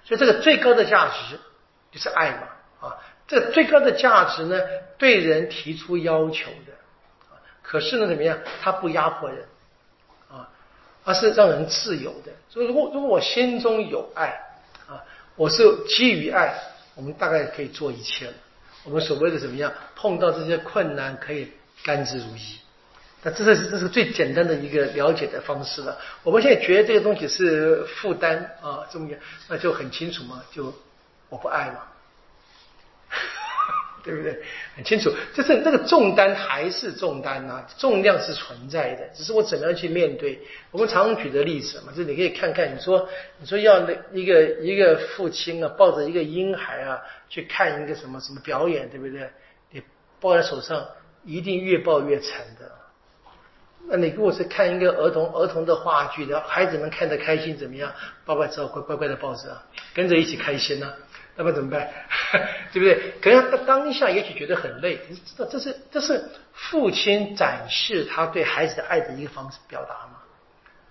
[0.07, 1.37] 所以这个最高的价值
[1.91, 2.97] 就是爱嘛啊，
[3.27, 4.57] 这最高的价值呢，
[4.97, 6.71] 对人提出要求的
[7.29, 8.37] 啊，可是呢怎么样？
[8.61, 9.45] 他不压迫人
[10.31, 10.47] 啊，
[11.03, 12.31] 而是让人自由的。
[12.47, 14.39] 所以如果如果我心中有爱
[14.87, 15.03] 啊，
[15.35, 16.53] 我是基于爱，
[16.95, 18.33] 我们大概可以做一切了。
[18.85, 19.73] 我们所谓的怎么样？
[19.97, 21.51] 碰到这些困难可以
[21.83, 22.59] 甘之如饴。
[23.31, 25.97] 这是这是最简单的一个了解的方式了。
[26.23, 29.09] 我们现在觉得这个东西是负担啊，这么
[29.49, 30.73] 那就很清楚嘛，就
[31.29, 31.83] 我不爱嘛，
[34.03, 34.41] 对不对？
[34.75, 40.39] 很清楚，就是那个重担还是重担呐，重量是存在的，只是我怎么样去面对。
[40.71, 43.09] 我们常举的例子嘛，就你可以看看，你说
[43.39, 49.29] 你说要那一个一个父亲啊，抱着一个婴孩啊去看一个什么什么表演，对不对？
[49.71, 49.81] 你
[50.21, 50.85] 抱在手上，
[51.25, 52.76] 一定越抱越沉的。
[53.89, 57.91] 那你如果是看一个儿童儿童的话剧的，孩子们看得开心怎么样？
[58.25, 59.63] 爸爸只好乖乖乖的抱着啊，
[59.93, 60.93] 跟着一起开心呢。
[61.35, 61.87] 那么怎么办？
[62.73, 63.13] 对不对？
[63.21, 70.17] 可能他当下也许觉得很累，你知道这是这是父亲展示他对孩子的爱的一个方式表达嘛？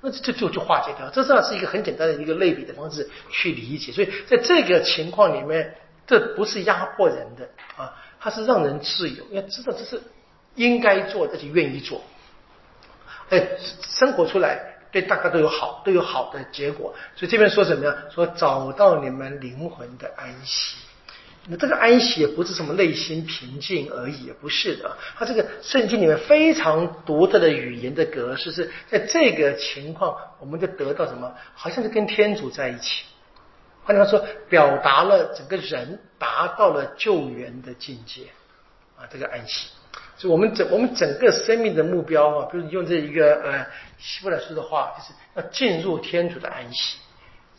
[0.01, 3.91] 那这就就化解掉，这算是一个很简单的一个类比的方式去理解。
[3.93, 5.75] 所以在这个情况里面，
[6.07, 9.25] 这不是压迫人的啊，它是让人自由。
[9.33, 10.01] 要知道这是
[10.55, 12.01] 应该做，而且愿意做。
[13.31, 13.49] 哎，
[13.83, 14.59] 生活出来
[14.93, 16.95] 对大家都有好，都有好的结果。
[17.15, 17.97] 所以这边说什么呀？
[18.11, 20.77] 说找到你们灵魂的安息。
[21.49, 24.97] 那这个安息也不是什么内心平静而已，也不是的。
[25.17, 31.33] 它这个圣经里面非常独特的语言的格式，是在这个情况，我们就得到什么？
[31.55, 33.05] 好像是跟天主在一起。
[33.85, 38.23] 换句话说，表达了整个人达到了救援的境界
[38.99, 39.69] 啊，这个安息。
[40.19, 43.67] 就我们整我们整个生命的目标啊，比如用这一个呃
[43.99, 46.99] 希伯来书的话，就是要进入天主的安息，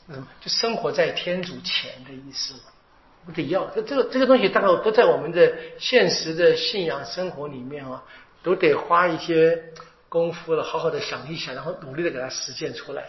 [0.08, 2.55] 嗯，就生活在天主前的意思，
[3.26, 8.03] 不得要这这个这个东西，大概都在我们的现实的信仰生活里面啊，
[8.41, 9.62] 都得花一些
[10.10, 13.03] 功夫了，好好的想一想，然后努力的给它实践出来。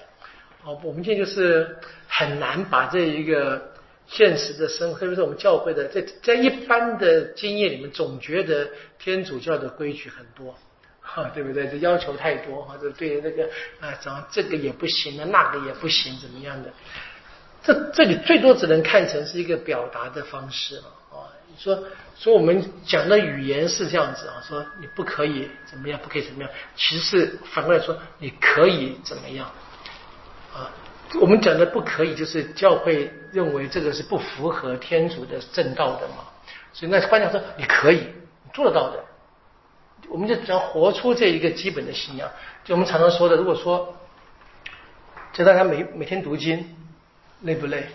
[0.64, 3.67] 哦，我们现在就是很难把这一个。
[4.08, 8.66] 现实的生活，特别是我们教会的，在在一般的经验里面，总觉得
[8.98, 10.56] 天主教的规矩很多，
[11.02, 11.68] 哈，对不对？
[11.68, 13.44] 这要求太多，或者对那个
[13.80, 16.70] 啊，怎么这个也不行，那那个也不行，怎么样的？
[17.62, 21.84] 这这里最多只能看成是一个表达的方式了，啊，你说
[22.16, 29.46] 说我们讲的语言是这样子啊，说你不可以怎么样，不可以怎么样，其实反过来说你可以怎么样，
[30.54, 30.72] 啊。
[31.20, 36.24] 我们讲的不可以，就是教会认为这个是不符合天主的正道的嘛。
[36.72, 37.96] 所以那关键说你可以
[38.44, 39.04] 你做得到的，
[40.08, 42.28] 我们就只要活出这一个基本的信仰。
[42.64, 43.96] 就我们常常说的，如果说
[45.32, 46.76] 就大家每每天读经，
[47.42, 47.86] 累不累？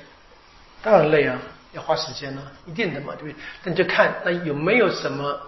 [0.82, 1.40] 当然累啊，
[1.72, 3.44] 要花时间呢，一定的嘛，对不对？
[3.64, 5.40] 那你就看那有没有什么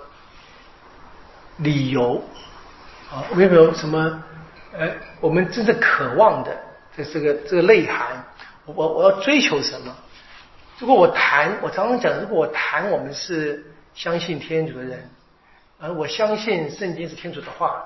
[1.57, 2.23] 理由
[3.11, 3.25] 啊？
[3.31, 4.23] 有没有什么
[4.77, 6.55] 呃，我们真正渴望的？
[6.95, 8.25] 这这个这个内涵，
[8.65, 9.95] 我我要追求什么？
[10.79, 15.09] 如果我谈，我常常讲，如果我谈，我们是相信天主的人，
[15.79, 17.81] 而我相信圣经是天主的话，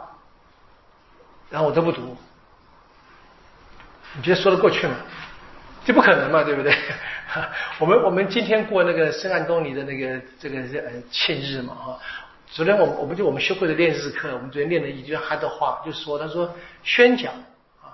[1.49, 2.17] 然后我都不读，
[4.15, 4.95] 你觉得说得过去吗？
[5.85, 6.73] 这不可能嘛，对不对？
[7.79, 11.99] 我们我们今天过那个圣安东尼的那个这个呃庆日嘛哈，
[12.47, 16.53] 昨天我我们就我们学会的练日课，我们昨天练了一句他的话，就说他说
[16.83, 17.33] 宣讲
[17.83, 17.93] 啊。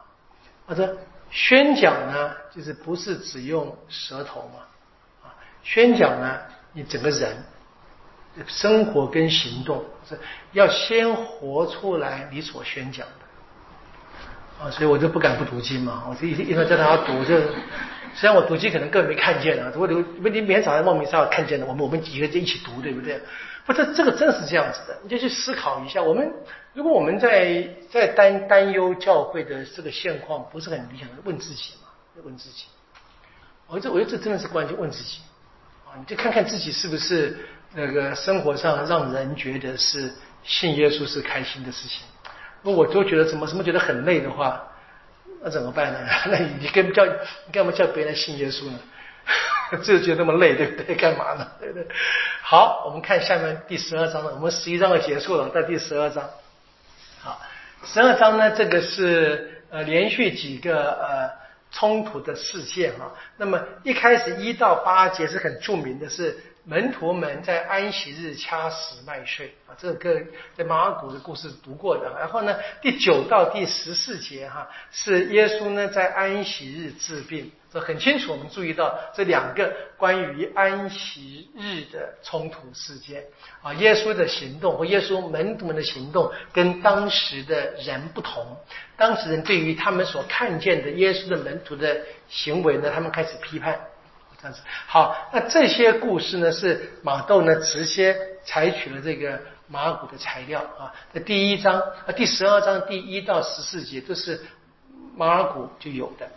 [0.68, 0.88] 他说
[1.36, 4.62] ：“宣讲呢，就是不是只用舌头嘛？
[5.22, 6.40] 啊，宣讲呢，
[6.72, 7.36] 你整个人
[8.48, 10.18] 生活跟行动是
[10.54, 14.72] 要先活出来你所宣讲的啊。
[14.72, 16.06] 所以我就不敢不读经嘛。
[16.10, 17.38] 我就一一直叫他读，就
[18.16, 23.22] 虽然我读经可能根本没看见啊，我读问题每天早上望弥撒看见的，我们我们几个就一起读，对不对？
[23.66, 26.02] 不，这这个真是这样子的，你就去思考一下。
[26.02, 26.32] 我们
[26.74, 31.90] 如果我们在在担担忧教会的这个现况不是很理想，问自己嘛，
[32.24, 32.66] 问自己。
[33.68, 35.20] 我这我这真的是关键，问自己
[35.86, 37.36] 啊，你就看看自己是不是
[37.74, 40.14] 那个生活上让人觉得是
[40.44, 42.06] 信耶稣是开心的事情。
[42.62, 44.62] 如果我都觉得怎么什么觉得很累的话，
[45.42, 46.00] 那怎么办呢？
[46.30, 47.12] 那你跟叫你
[47.52, 48.80] 干嘛叫别人信耶稣呢？
[49.84, 50.96] 就觉得那么累，对不对？
[50.96, 51.48] 干嘛呢？
[51.60, 51.88] 对不对？
[52.48, 54.36] 好，我们看下面第十二章了。
[54.36, 56.30] 我们十一章就结束了，在第十二章。
[57.20, 57.42] 好，
[57.84, 61.28] 十二章呢，这个是呃连续几个呃
[61.72, 63.12] 冲突的事件哈。
[63.38, 66.38] 那么一开始一到八节是很著名的，是。
[66.68, 70.20] 门徒们在安息日掐死麦穗啊，这个
[70.58, 72.12] 在马尔谷的故事读过的。
[72.18, 78.32] 然后呢，第九到第十四节哈，是耶稣呢在安息日治病，这很清楚。
[78.32, 83.24] 我们注意到这两个关于安息日的冲突事件
[83.62, 88.58] 啊，耶稣的行动和耶稣门徒们的行动跟当时的人不同。
[88.98, 93.80] 当时人对于他们所看见的耶稣的门徒的行为呢，他们开始批判。
[94.88, 100.94] 好，那这些故事呢，是马窦呢直接采取了这个马古的材料啊。
[101.12, 104.40] 那第一章啊，第十二章第一到十四节都是
[105.16, 106.28] 马尔谷就有的。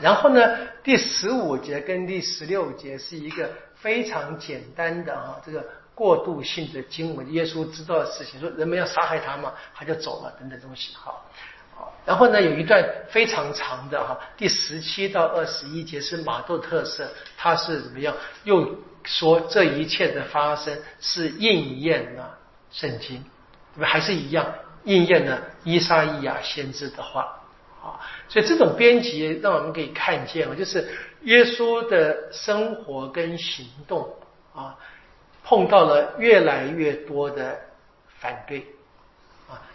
[0.00, 5.64] 然后呢，第十五节跟第十六节是一个非常简单的啊，这个
[5.94, 7.32] 过渡性的经文。
[7.32, 10.94] 耶稣知道的事情，说人们要杀害他嘛，他就走了等等东西。
[10.94, 11.24] 好。
[12.06, 18.14] 然后呢，有一段非常长的哈，第十七到二十一节是马窦特色，他是怎么样？
[18.44, 22.38] 又说这一切的发生是应验了
[22.70, 23.24] 圣经，
[23.74, 23.88] 对吧？
[23.88, 24.46] 还是一样
[24.84, 27.40] 应验了伊莎伊亚先知的话
[27.82, 27.96] 啊。
[28.28, 30.86] 所以这种编辑让我们可以看见啊，就是
[31.22, 34.14] 耶稣的生活跟行动
[34.54, 34.76] 啊，
[35.42, 37.58] 碰到了越来越多的
[38.20, 38.66] 反对。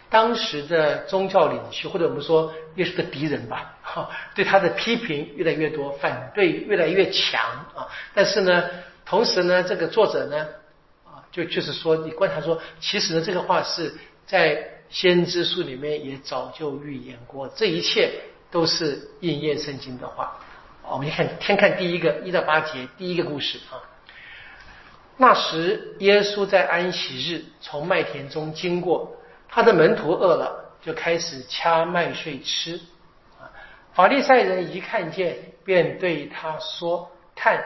[0.09, 7.39] 当时的宗教领袖，或者我们说耶稣的敌人吧，哈，对他的批评越来越多，反对越来越强
[7.75, 7.87] 啊。
[8.15, 8.69] 但是呢，
[9.05, 10.47] 同时呢，这个作者呢，
[11.05, 13.93] 啊，就就是说，你观察说，其实呢，这个话是
[14.25, 18.09] 在先知书里面也早就预言过，这一切
[18.49, 20.39] 都是应验圣经的话。
[20.89, 23.77] 我们看，先看第一个一到八节，第一个故事啊。
[25.17, 29.15] 那时，耶稣在安息日从麦田中经过。
[29.49, 32.79] 他的门徒饿了，就开始掐麦穗吃。
[33.39, 33.49] 啊，
[33.93, 35.35] 法利赛人一看见，
[35.65, 37.63] 便对他说：“看，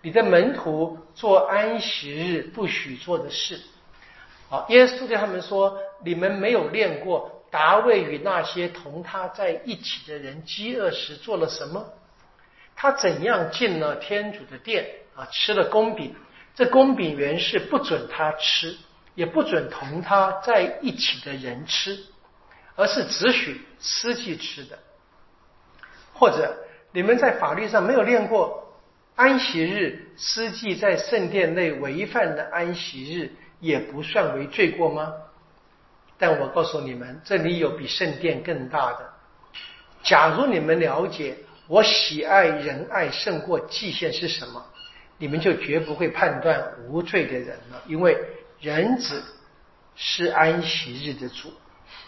[0.00, 3.60] 你的门徒做安息日不许做的事。”
[4.48, 11.84] 好，耶稣对他们说：“你们没有练过达卫与那些同他在一起的人饥饿时做了什么？
[12.74, 16.14] 他怎样进了天主的殿啊，吃了公饼？
[16.54, 18.74] 这公饼原是不准他吃。”
[19.18, 21.98] 也不准同他在一起的人吃，
[22.76, 24.78] 而是只许司祭吃的。
[26.14, 26.56] 或者
[26.92, 28.78] 你们在法律上没有练过
[29.16, 35.12] 安息日，司祭在圣殿内违反的安息日也不算为罪过吗？
[36.16, 39.12] 但我告诉你们，这里有比圣殿更大的。
[40.04, 44.64] 假如你们了解我喜爱仁爱胜过祭献是什么，
[45.16, 48.16] 你们就绝不会判断无罪的人了，因为。
[48.60, 49.22] 人子
[49.94, 51.52] 是安息日的主。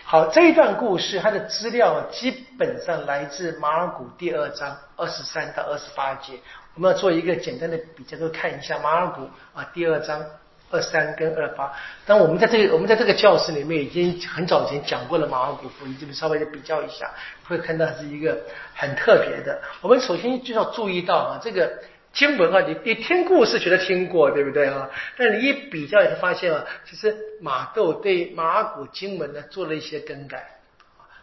[0.05, 6.33] 好，这一段故事，它的资料基本上来自马尔谷第二章二十三到二十八节。
[6.75, 9.23] 我们要做一个简单的比较，都看一下马尔谷
[9.55, 10.25] 啊第二章
[10.71, 11.73] 二三跟二八。
[12.05, 17.09] 当我们在这个我们在这个教室里面已经很早前讲过了马尔谷福音，这边稍微的比较一下，
[17.45, 18.37] 会看到是一个
[18.75, 19.63] 很特别的。
[19.81, 21.73] 我们首先就要注意到啊这个。
[22.13, 24.91] 经文啊，你你听故事觉得听过，对不对啊？
[25.17, 30.61] 但你一比较，你会发现啊，其实马窦对马古经文呢做了一些更改。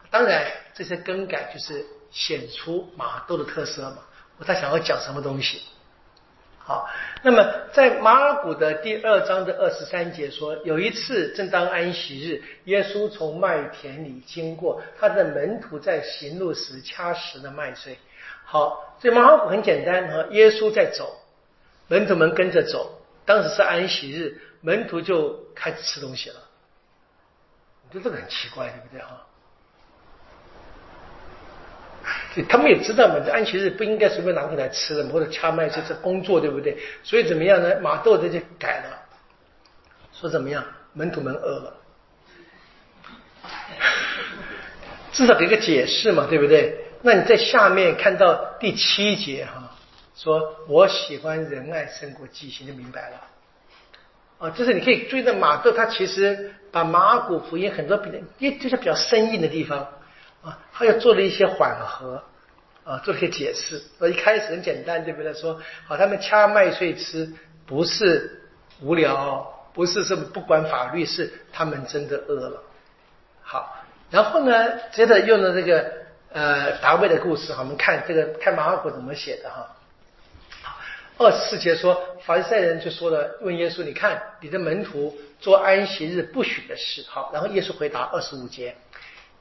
[0.09, 3.97] 当然，这些更改就是显出马窦的特色嘛。
[4.37, 5.61] 我在想要讲什么东西？
[6.67, 6.89] 好，
[7.21, 17.97] 那么在马尔谷的第二章的二十三节说，有一次正当安息日，耶稣从麦田里经过，他的门徒在行路时掐食了麦穗。
[18.43, 21.15] 好，所以马尔谷很简单哈，耶稣在走，
[21.87, 23.01] 门徒们跟着走。
[23.23, 26.35] 当时是安息日，门徒就开始吃东西了。
[27.89, 29.25] 你说这个很奇怪，对不对哈？
[32.43, 36.77] 他们也知道嘛，这安息日不应该随便拿回来吃的，或者掐麦就是工作，对不对？
[37.03, 37.79] 所以怎么样呢？
[37.81, 38.99] 马窦这就改了，
[40.13, 40.63] 说怎么样？
[40.93, 41.73] 门徒们饿了，
[45.11, 46.85] 至少给个解释嘛，对不对？
[47.03, 49.71] 那你在下面看到第七节哈，
[50.15, 53.21] 说我喜欢仁爱胜过记性，就明白了。
[54.39, 59.87] 啊，就是你可以追着马窦他其实把马古福音很多比也就是比较生硬的地方
[60.43, 62.23] 啊，他又做了一些缓和
[62.83, 63.81] 啊，做了一些解释。
[63.97, 65.33] 我一开始很简单，对不对？
[65.33, 67.31] 说好，他们掐麦穗吃
[67.65, 68.41] 不是
[68.81, 72.63] 无聊，不是什么不管法律，是他们真的饿了。
[73.41, 75.91] 好，然后呢，接着用了这个
[76.31, 79.73] 呃达卫的故事，我们看这个看马可怎么写的哈。
[81.19, 88.75] 二十四节说，法利赛人就说了，问耶稣：“你看你的门徒做安息日不许的事。”好，然后耶稣回答二十五节：“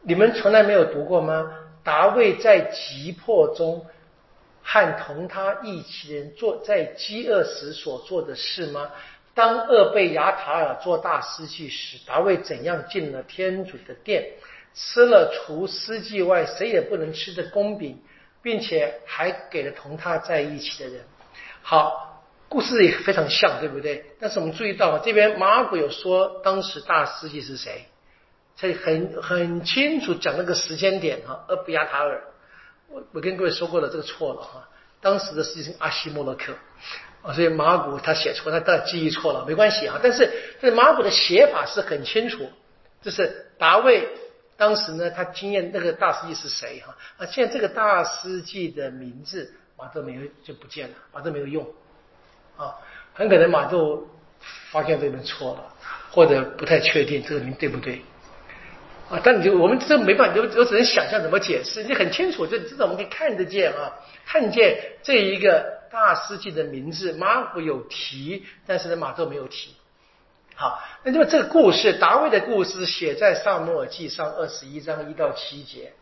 [0.09, 1.53] 你们从来没有读过吗？
[1.83, 3.85] 达卫在急迫中
[4.63, 8.93] 和同他一起人做在饥饿时所做的事吗？
[9.35, 14.25] 当厄贝亚塔尔做大司祭时，达卫怎样进了天主的殿，
[14.75, 18.01] 吃了除司祭外谁也不能吃的公饼，
[18.43, 21.03] 并且还给了同他在一起的人。”
[21.63, 24.05] 好，故事也非常像，对不对？
[24.21, 27.87] 但是我们注意到这边马古有说当时大司祭是谁，
[28.57, 32.23] 他很很清楚讲那个时间点哈，厄布亚塔尔。
[32.89, 34.69] 我我跟各位说过了，这个错了哈。
[35.01, 36.55] 当时的司机阿西莫洛克
[37.23, 40.01] 啊，所以马古他写错，他当然记忆错了，没关系啊。
[40.03, 40.31] 但是
[40.61, 42.51] 这马古的写法是很清楚，
[43.03, 44.09] 就是达卫
[44.57, 46.97] 当时呢，他经验那个大司祭是谁哈？
[47.19, 49.53] 啊，现在这个大司祭的名字。
[49.79, 51.63] 马窦没有就不见了，马窦没有用
[52.57, 52.73] 啊，
[53.13, 54.09] 很可能马窦
[54.71, 55.65] 发现这边错了，
[56.11, 58.01] 或者不太确定这个名对不对
[59.11, 59.21] 啊？
[59.23, 61.85] 但你就我们这没办法，就我只能想象怎么解释。
[61.85, 63.93] 你很清楚，就至少我们可以看得见啊，
[64.27, 69.75] 看见这一个大司祭的名字，马虎有提，但是呢马窦没有提。
[70.55, 75.93] 好，那么这个故事，达卫的故事写在萨摩尔记上二十一章一到七节。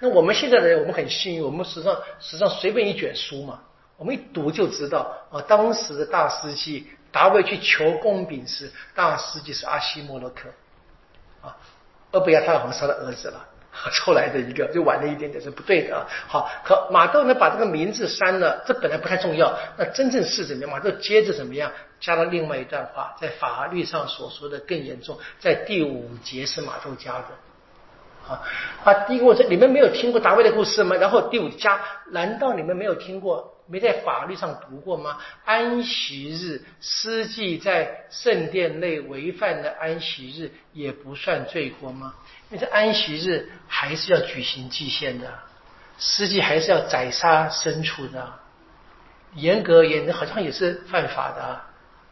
[0.00, 3.60] 那我们现在的人我们很幸运，我们实际上实际上随便一卷书嘛，
[3.96, 10.48] 我们一读就知道啊，当时的大司祭达维去求公饼时，大司祭是阿西莫洛克
[11.40, 11.56] 啊，
[12.12, 13.40] 厄不亚他好像是他的儿子了，
[14.04, 16.06] 后来的一个就晚了一点点是不对的啊。
[16.26, 20.70] 好，可马窦呢把这个名字删了，这本来不太重要，那真正是怎么样？
[20.70, 21.70] 马窦接着怎么样？
[22.00, 27.26] 加了另外一段话，在法律上所说的更严重，在第五节是马窦加的。
[28.28, 28.42] 啊
[28.84, 28.94] 啊！
[29.08, 30.94] 第一个，我说你们没有听过达维的故事吗？
[30.96, 31.80] 然后第五加，
[32.12, 35.18] 难道你们没有听过，没在法律上读过吗？
[35.44, 42.14] 安息日，司祭在圣殿内违反的安息日也不算罪过吗？
[42.50, 45.32] 因为这安息日还是要举行祭献的，
[45.98, 48.32] 司祭还是要宰杀牲畜的，
[49.34, 51.60] 严格言好像也是犯法的。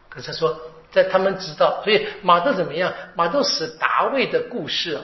[0.07, 0.57] 可是说，
[0.91, 2.93] 在他们知道，所以马窦怎么样？
[3.15, 5.03] 马窦使达维的故事啊。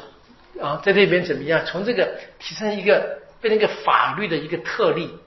[0.61, 1.65] 啊，在这边怎么样？
[1.65, 5.19] 从这个提升一个变成一个法律的一个特例，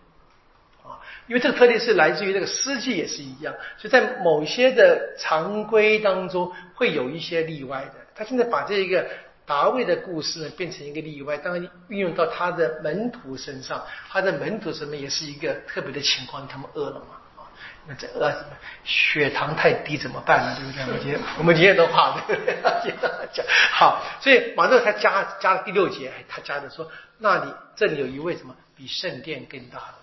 [1.29, 7.95] 因为这个特例是来自于这个诗记也是一样，所以在某些的常规当中会有一些例外的。
[8.15, 9.07] 他现在把这一个
[9.47, 17.17] 达味的故事呢变成一个例外，当然运用到他的门徒身上，他的门徒什么也是一个特别的情况，他们饿了嘛。
[17.87, 18.47] 那这饿什么？
[18.85, 20.57] 血糖太低怎么办呢？
[20.59, 20.83] 对不对？
[20.85, 22.57] 我们今天我们今天的话，对不对？
[23.33, 29.98] 讲好，所以马上他加加了第六节，他加的说，那里这里有一位什么比圣殿更大的？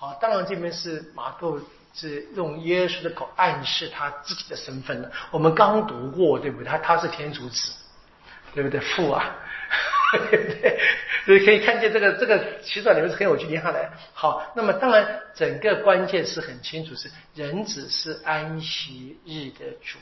[0.00, 1.60] 好，当然这边是马窦
[1.92, 5.10] 是用耶稣的口暗示他自己的身份了。
[5.32, 6.66] 我们刚读过，对不对？
[6.68, 7.72] 他他是天主子，
[8.54, 8.78] 对不对？
[8.78, 9.34] 父啊。
[10.30, 10.78] 对，
[11.26, 13.48] 所以可以看见这个这个祈祷里面是很有趣。
[13.48, 19.98] 接下来，好，那么当然整个关键是很清楚，是人子是安息日的主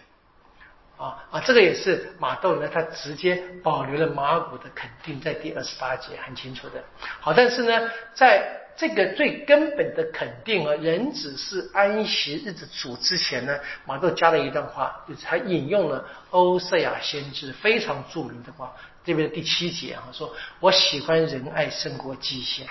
[1.02, 6.84] 啊啊，这个也是马窦呢，他直接保留了马古的肯定，在第二十八节很清楚的。
[7.18, 18.74] 好，但是呢，在这个最根本的肯定啊，人子是安息日的主之前呢，马窦加了一段话，就是他引用了欧瑟亚先知非常著名的话。
[19.02, 22.66] 这边第七节啊，说我喜欢仁爱胜过极限，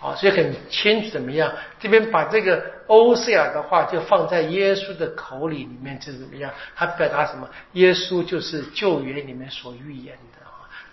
[0.00, 1.52] 好，所以很清楚怎么样？
[1.78, 6.52] 这边把这个欧塞尔的话就放在耶稣的口里里面，就怎么样？
[6.74, 7.48] 他表达什么？
[7.74, 10.39] 耶稣就是旧约里面所预言的，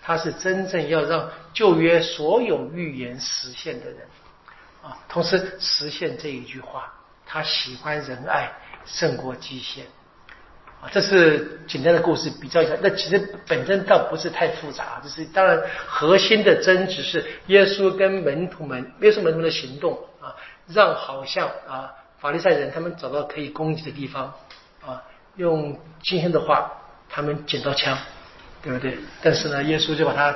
[0.08, 3.98] 他是真正要让旧约所有预言实现的人
[4.82, 6.90] 啊，同时实现这一句话，
[7.26, 8.50] 他喜欢仁爱
[8.86, 9.84] 胜过极限。
[10.80, 12.74] 啊，这是简单的故事，比较一下。
[12.80, 19.92] 那其实本身倒不是太复杂，就是当然核心的争执是耶稣跟门徒们，耶稣门徒的行动
[20.22, 20.34] 啊，
[20.68, 24.32] 让好像啊法利赛人他们找到可以攻击的地方
[24.86, 25.02] 啊，
[25.36, 26.72] 用今天的话，
[27.10, 27.98] 他们捡到枪，
[28.62, 28.98] 对不对？
[29.22, 30.34] 但是呢，耶稣就把它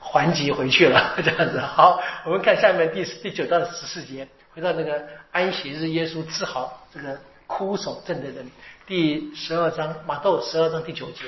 [0.00, 1.60] 还击回去了， 这样子。
[1.60, 5.02] 好，我们看下面第第九到十四节，回到那个
[5.32, 8.50] 安息日，耶稣治好这个枯手症的人，
[8.86, 11.24] 第十二章马窦十二章第九节。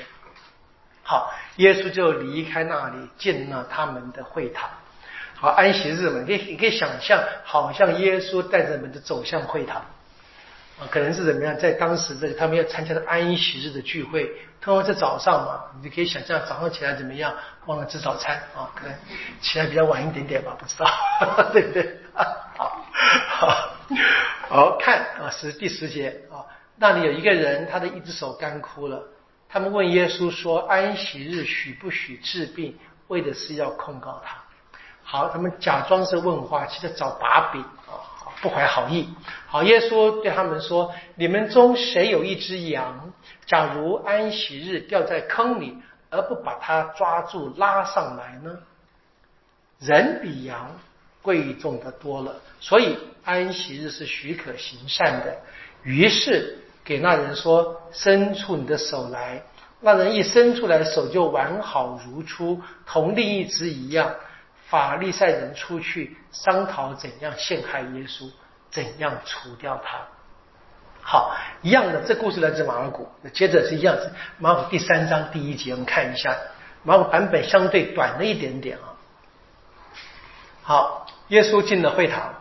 [1.03, 4.70] 好，耶稣就离开那里，进了他们的会堂。
[5.34, 9.84] 好，安息日嘛，你可以你可以想象，好像耶稣带着们就走向会堂。
[10.91, 11.57] 可能是怎么样？
[11.59, 17.35] 在当时这个他们要参加的安息日的聚会，通常在早上嘛，你就可以想象早上起来怎么样？
[17.66, 18.95] 忘了吃早餐啊，可能
[19.41, 20.87] 起来比较晚一点点吧，不知道，
[21.53, 21.99] 对不对？
[22.14, 22.85] 好，
[23.28, 23.70] 好，
[24.49, 26.45] 好看啊，是第十节啊，
[26.76, 29.03] 那里有一个人，他的一只手干枯了，
[29.49, 32.78] 他们问耶稣说：“安息日许不许治病？”
[33.09, 34.37] 为的是要控告他。
[35.03, 37.64] 好，他们假装是问话，其实找把柄。
[38.41, 39.09] 不怀好意。
[39.47, 43.12] 好，耶稣对他们说：“你们中谁有一只羊，
[43.47, 45.76] 假如安息日掉在坑里，
[46.09, 48.59] 而不把它抓住拉上来呢？
[49.78, 50.70] 人比羊
[51.22, 55.36] 贵重的多了，所以安息日是许可行善的。
[55.82, 59.43] 于是给那人说：伸出你的手来。
[59.80, 64.14] 那人一伸出来，手就完好如初，同另一只一样。”
[64.71, 68.31] 法利赛人出去商讨怎样陷害耶稣，
[68.71, 69.99] 怎样除掉他。
[71.03, 73.09] 好，一样的，这故事来自马尔谷。
[73.21, 74.09] 那接着是一样子，
[74.39, 76.37] 马尔谷第三章第一节，我们看一下，
[76.85, 78.95] 马尔谷版本相对短了一点点啊。
[80.62, 82.33] 好，耶稣进了会堂，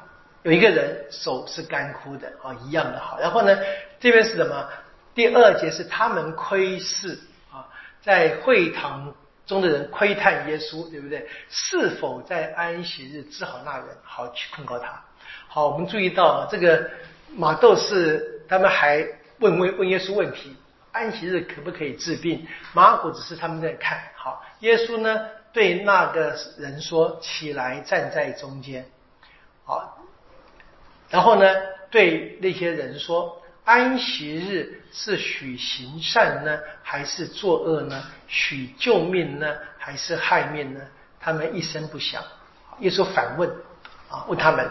[0.44, 3.18] 有一个人手是干枯的啊，一样的好。
[3.20, 3.58] 然后呢，
[4.00, 4.70] 这边是什么？
[5.16, 7.20] 第二节是他们窥视
[7.52, 7.66] 啊，
[8.04, 9.16] 在会堂。
[9.50, 11.28] 中的人窥探耶稣，对不对？
[11.50, 15.04] 是否在安息日治好那人，好去控告他？
[15.48, 16.88] 好，我们注意到这个
[17.36, 19.04] 马窦是他们还
[19.40, 20.56] 问问问耶稣问题：
[20.92, 22.46] 安息日可不可以治病？
[22.74, 24.46] 马古只是他们在看好。
[24.60, 28.86] 耶稣呢，对那个人说：“起来，站在中间。”
[29.66, 29.98] 好，
[31.10, 31.44] 然后呢，
[31.90, 33.39] 对那些人说。
[33.70, 38.02] 安息日是许行善呢，还是作恶呢？
[38.28, 39.46] 许救命呢，
[39.78, 40.80] 还是害命呢？
[41.20, 42.20] 他们一声不响。
[42.80, 43.48] 耶稣反问
[44.10, 44.68] 啊，问他们。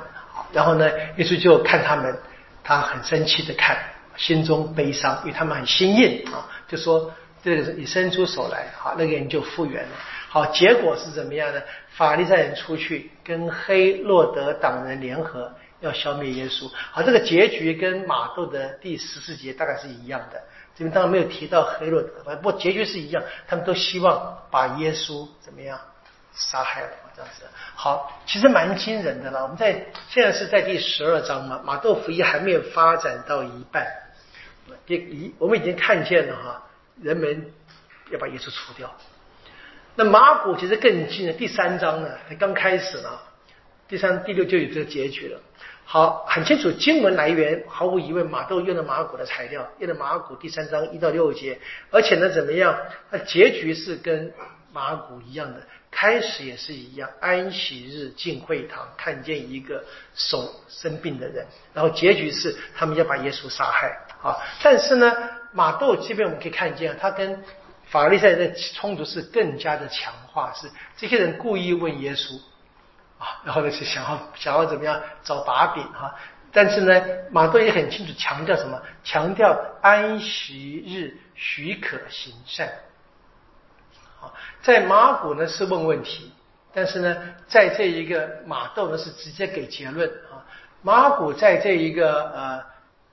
[0.53, 2.19] 然后呢，耶稣就看他们，
[2.65, 3.79] 他很生气的看，
[4.17, 9.91] 心中悲伤，因为他们很心硬啊，就说这个你伸出手来，好，那个人就复原了。
[10.29, 11.63] 好，结果是怎么样呢？
[11.91, 15.55] 法利赛人出去跟黑洛德党人联合。
[15.81, 20.43] 要消灭耶稣，好，这个结局跟马窦的第十四节大概是一样的。
[20.75, 25.79] 这边当然没有提到黑洛德，不结局是一样，他们都希望把耶稣怎么样
[26.33, 27.45] 杀害了，这样子。
[27.75, 29.43] 好，其实蛮惊人的了。
[29.43, 33.87] 我们在现在是在第十二章嘛，马窦福音还没有发展到一半，
[34.87, 36.63] 第一我们已经看见了哈，
[37.01, 37.53] 人们
[38.11, 38.93] 要把耶稣除掉。
[39.95, 43.19] 那马古其实更近的，第三章呢才刚开始呢，
[43.89, 45.41] 第三、第六就有这个结局了。
[45.91, 51.59] 好，很清楚，经文来源毫无疑问，马窦用的马古的材料，用的马古第三章一到六节，
[51.91, 52.79] 而且呢，怎么样？
[53.11, 54.31] 那结局是跟
[54.71, 57.09] 马古一样的，开始也是一样。
[57.21, 59.83] 安息日进会堂，看见一个
[60.15, 63.89] 手生病的人，然后结局是他们要把耶稣杀害。
[64.23, 65.11] 啊，但是呢，
[65.53, 67.43] 马窦这边我们可以看见，他跟
[67.87, 70.69] 法利赛的冲突是更加的强化，是
[70.99, 72.39] 这些人故意问耶稣。
[73.45, 76.15] 然后呢是想要想要怎么样找把柄哈？
[76.51, 78.81] 但是呢，马窦也很清楚强调什么？
[79.05, 82.67] 强调安息日许可行善。
[84.21, 84.33] 啊，
[84.63, 86.33] 在马古呢是问问题，
[86.73, 87.17] 但是呢，
[87.47, 90.43] 在这一个马窦呢是直接给结论啊。
[90.83, 92.65] 马古在这一个呃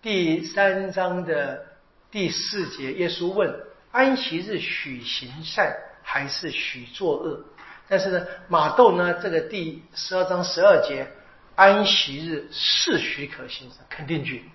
[0.01, 1.65] 第三章的
[2.09, 3.53] 第四节，耶稣问：
[3.91, 7.39] 安息日许行善还是许作恶？
[7.87, 11.07] 但是呢，马窦呢，这个第十二章十二节，
[11.55, 14.49] 安息日是许可行善，肯定句。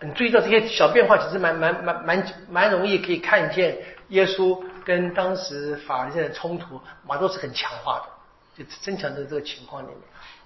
[0.00, 3.76] 你注意到这些小变化，其实蛮蛮蛮蛮蛮容易可以看见
[4.08, 9.98] 耶稣跟当时法律的冲突，马窦是很强化的，就增强的这个情况里面。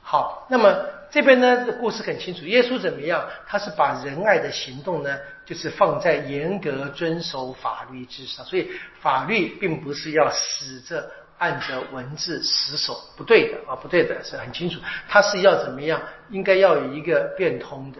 [0.02, 3.26] 好，那么这边呢，故事很清楚，耶稣怎么样？
[3.46, 8.70] 他是把仁爱的行动呢，就是放在严格遵守法律之上，所以
[9.00, 11.10] 法律并不是要死着。
[11.38, 14.80] 按着文字死守，不对的啊，不对的，是很清楚。
[15.08, 16.00] 他是要怎么样？
[16.30, 17.98] 应该要有一个变通的，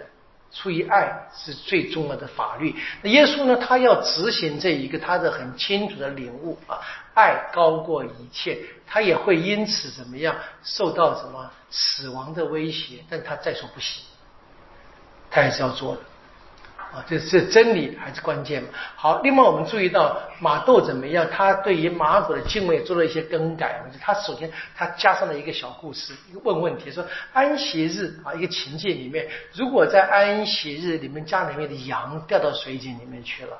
[0.51, 2.75] 出于爱是最重要的法律。
[3.03, 3.57] 那耶稣呢？
[3.57, 6.81] 他要执行这一个，他的很清楚的领悟啊，
[7.15, 8.59] 爱高过一切。
[8.87, 13.05] 他也会因此怎么样受到什么死亡的威胁？
[13.11, 14.03] 但他在所不惜，
[15.31, 16.01] 他还是要做的
[17.09, 18.69] 这这真理还是关键嘛。
[18.95, 23.83] 好，另外我们注意到马窦怎么样，他对于马可的敬畏做了一些更改。
[24.01, 33.59] 他首先他加上了一个小故事，一个问问题，说安息日啊，一个情境里面，如果在安息日你们家里面的羊掉到水井里面去了，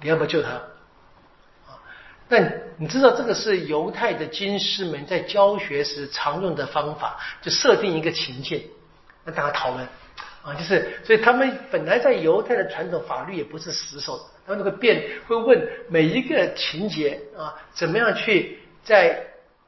[0.00, 0.50] 你要不要救它？
[0.50, 1.78] 啊，
[2.28, 2.38] 那
[2.76, 8.62] 你知道这个是犹太的经师们在教学时常用的方法，就设定一个情境，
[9.24, 9.86] 让大家讨论。
[10.42, 19.24] 啊，就是，所以他们本来在犹太的传统法律也不是死守，他们会变，会问每一个情节啊，怎么样去在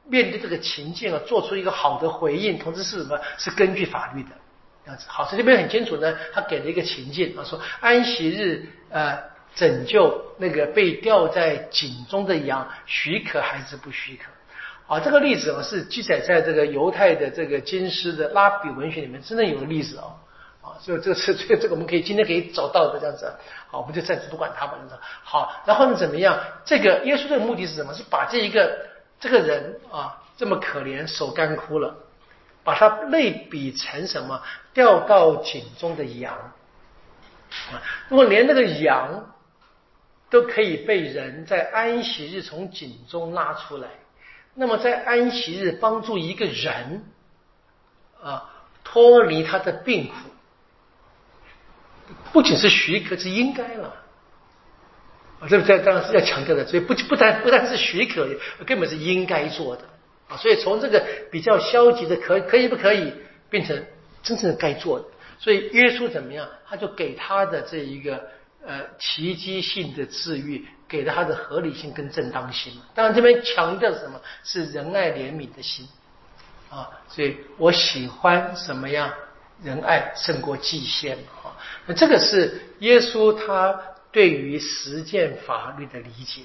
[0.09, 3.17] 面对这个情境啊，做出一个好的回应，同时是什么？
[3.37, 4.29] 是根据法律的
[4.87, 5.05] 样子。
[5.07, 9.17] 好，所以这边很清楚呢，他给了一个情境啊，说安息日呃
[9.55, 14.93] 拯救那个被吊在井中的羊，许可还是不许可？
[14.93, 20.11] 啊，这个例子啊是记载在这个犹太的这个金师的拉比文学里面，真的有个例子啊。
[20.65, 23.31] 啊，所以这个是这个这个我们可以今天可以找到的这样子，
[23.69, 24.79] 好，我们就暂时不管他吧，
[25.23, 26.39] 好，然后呢怎么样？
[26.65, 27.93] 这个耶稣的目的是什么？
[27.93, 28.87] 是把这一个
[29.19, 31.95] 这个人啊这么可怜，手干枯了，
[32.63, 34.41] 把他类比成什么？
[34.73, 36.33] 掉到井中的羊
[37.71, 37.79] 啊！
[38.09, 39.33] 如果连那个羊
[40.29, 43.87] 都可以被人在安息日从井中拉出来，
[44.55, 47.03] 那么在安息日帮助一个人
[48.21, 48.49] 啊
[48.83, 50.13] 脱离他的病苦。
[52.35, 53.95] 不仅是许可，是应该了
[55.39, 55.47] 啊！
[55.47, 58.27] 这这当然是要强调的，所以不不单不单是许可，
[58.65, 59.83] 根本是应该做的
[60.27, 60.35] 啊！
[60.35, 63.13] 所以从这个比较消极的可可以不可以，
[63.49, 63.81] 变成
[64.21, 65.05] 真正的该做的。
[65.39, 66.45] 所以耶稣怎么样？
[66.67, 68.21] 他就给他的这一个
[68.65, 72.73] 呃奇迹性的治愈，给了他的合理性跟正当性。
[72.93, 75.87] 当然这边强调什么是仁爱怜悯的心
[76.69, 76.89] 啊！
[77.07, 79.09] 所以我喜欢什么样？
[79.63, 81.55] 仁爱胜过祭献啊！
[81.85, 83.79] 那这个是耶稣他
[84.11, 86.41] 对于实践法律的理解，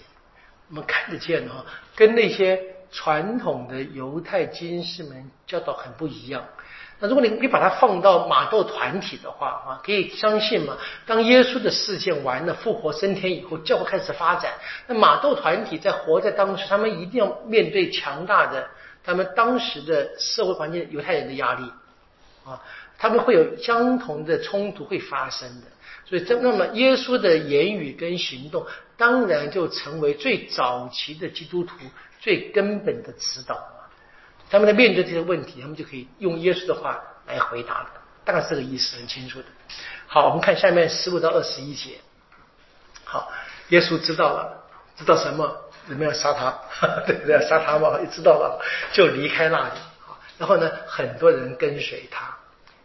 [0.69, 1.65] 我们看得见哈，
[1.97, 6.45] 跟那些传统的犹太经师们教导很不一样。
[7.03, 10.77] 那如果你你把它放到马窦团体的话啊，可以相信嘛？
[11.07, 14.53] 当耶稣的事件完了，复活升天以后，教会开始发展，
[14.87, 18.69] 那马窦团体在活在当时，他们一定要面对强大的
[19.03, 21.73] 他们当时的社会环境，犹太人的压力
[22.45, 22.61] 啊。
[23.01, 25.67] 他们会有相同的冲突会发生的，
[26.05, 28.67] 所以这那么耶稣的言语跟行动，
[28.99, 31.77] 当然就成为最早期的基督徒
[32.21, 33.59] 最根本的指导。
[34.51, 37.91] 他们在面对这些问题，他们就可以用耶稣的话来回答了，
[38.23, 39.47] 大概是这个意思，很清楚的。
[40.07, 41.93] 好，我们看下面十五到二十一节。
[43.05, 43.33] 好，
[43.71, 44.63] 耶稣知道了，
[44.97, 45.57] 知道什么？
[45.89, 46.51] 人们要杀他？
[47.07, 47.41] 对不对？
[47.49, 48.61] 杀他嘛，也知道了，
[48.93, 49.75] 就离开那里。
[50.37, 52.37] 然后呢，很多人跟随他。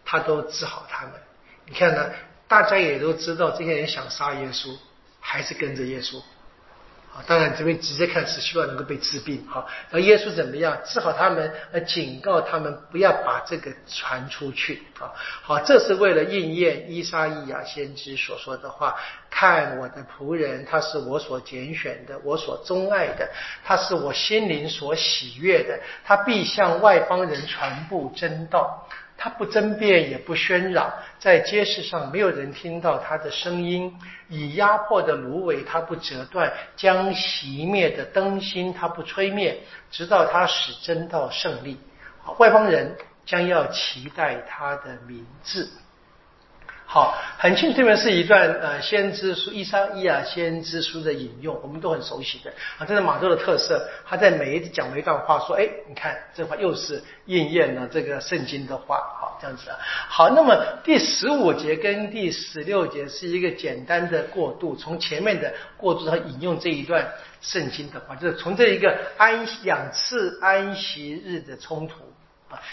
[0.05, 1.13] 他都治好他们，
[1.65, 2.09] 你看呢？
[2.47, 4.77] 大家也都知道这些人想杀耶稣，
[5.19, 6.21] 还是跟着耶稣。
[7.11, 9.43] 啊，当然这边直接看是希望能够被治病。
[9.49, 11.51] 好，然后耶稣怎么样治好他们？
[11.71, 14.83] 呃，警告他们不要把这个传出去。
[14.99, 15.09] 啊，
[15.41, 18.95] 好，这是为了应验伊莎伊亚先知所说的话：
[19.31, 23.27] 看我的仆人，他是我所拣选的，我所钟爱的，
[23.63, 28.87] 他是我心灵所喜悦的，他必向外邦人传布真道。
[29.17, 33.97] 他不争辩，也不喧嚷，在街市上没有人听到他的声音。
[34.27, 39.57] 以压迫的芦苇，他不折断；将熄灭的灯芯，他不吹灭，
[39.91, 41.79] 直到他使真道胜利。
[42.37, 42.95] 外邦人
[43.25, 45.69] 将要期待他的名字。
[46.87, 52.85] 好，很清楚，这边是一段呃先知书，一三一啊先知书的引用，我们都很熟悉的啊。
[52.85, 59.77] 这是马周的特色，他在每一讲每一段话说，哎，你看这话又是应验了这个圣经的话，好这样子啊。
[60.07, 67.05] 好，那么第十五节跟第十六节是一个简单的过渡，从前面的过渡到引用这一段
[67.41, 71.95] 圣经的话，就是从这一个安两次安息日的冲突。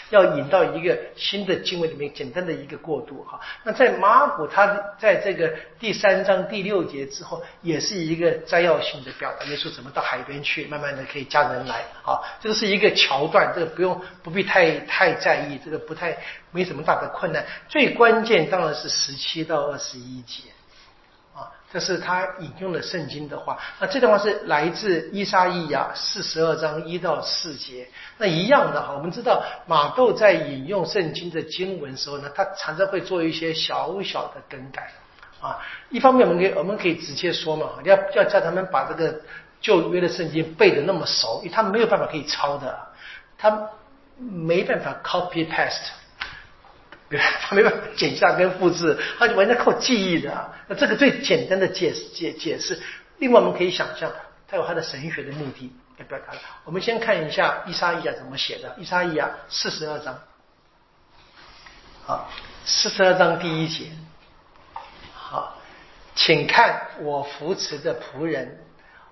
[0.09, 3.39] 要引到一个新的经文里面，简单的一个过渡哈。
[3.63, 4.67] 那在马古，他
[4.99, 9.45] 在这个第三章第六节之后，也是一个摘要性的表达。
[9.45, 12.19] 耶稣怎么到海边去，慢慢的可以加人来啊。
[12.41, 16.17] 这个是一个桥段，这个不用不必太太在意，这个不太
[16.51, 17.45] 没什么大的困难。
[17.67, 20.43] 最关键当然是十七到二十一节。
[21.73, 27.87] 这是他引用的圣经的话，那这段话是来自伊莎伊亚四十二章一到四节。
[28.19, 34.91] 那一样的哈，我们知道马窦在引用圣经的经文时候呢，他常常会做一些小小的更改
[35.41, 35.57] 啊。
[35.89, 39.19] 一方面，我们可以我们可以直接说嘛，要要叫他们把这个
[39.59, 42.77] 旧约的圣经背得那么熟，因为他没有办法可以抄的，
[43.35, 43.67] 他
[44.19, 45.89] 没办法 copy paste。
[47.41, 50.53] 他没办法剪下跟复制，他就完全靠记忆的啊。
[50.67, 52.81] 那这个最简单的解释解解释。
[53.17, 54.11] 另外，我们可以想象，
[54.47, 56.33] 他有他的神学的目的要表达。
[56.65, 60.19] 我们先看一下伊莎伊亚怎么写的，伊莎伊亚四十二章。
[62.05, 62.29] 好，
[62.65, 63.85] 四十二章第一节。
[65.13, 65.57] 好，
[66.15, 68.59] 请看我扶持的仆人，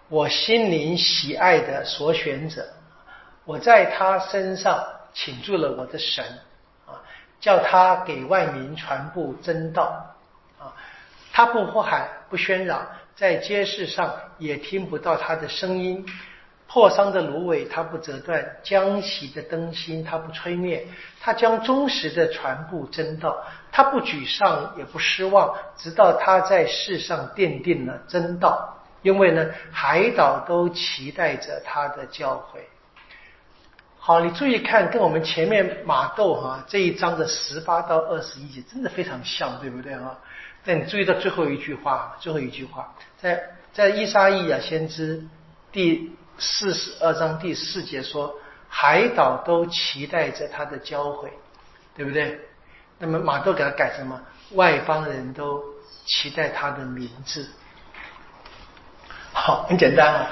[0.09, 2.67] 我心灵喜爱的所选者，
[3.45, 4.83] 我在他身上
[5.13, 6.25] 请住了我的神，
[7.41, 10.15] 叫他给外民传布真道
[10.57, 10.71] 啊，
[11.33, 16.05] 他不呼喊，不喧嚷，在街市上也听不到他的声音。
[16.67, 20.87] 破伤的芦苇，它不折断；将熄的灯芯，它不吹灭。
[21.19, 28.77] 他将忠实的传布真道，他不沮丧，也不失望，直到他在世上奠定了真道。
[29.01, 32.61] 因为呢，海岛都期待着他的教诲。
[34.03, 40.17] 好，你注意看，跟我们前面马窦哈这一章的十八到二十一节，真的非常像，对不对啊？
[40.65, 42.91] 但你注意到最后一句话，最后一句话，
[43.21, 43.41] 在
[43.71, 45.23] 在伊莎伊亚先知
[45.71, 46.11] 第。
[46.43, 48.33] 四十二章第四节说，
[48.67, 51.29] 海岛都期待着他的教诲，
[51.95, 52.39] 对不对？
[52.97, 54.19] 那么马窦给他改什么？
[54.53, 55.63] 外邦人都
[56.07, 57.47] 期待他的名字。
[59.33, 60.27] 好，很简单啊，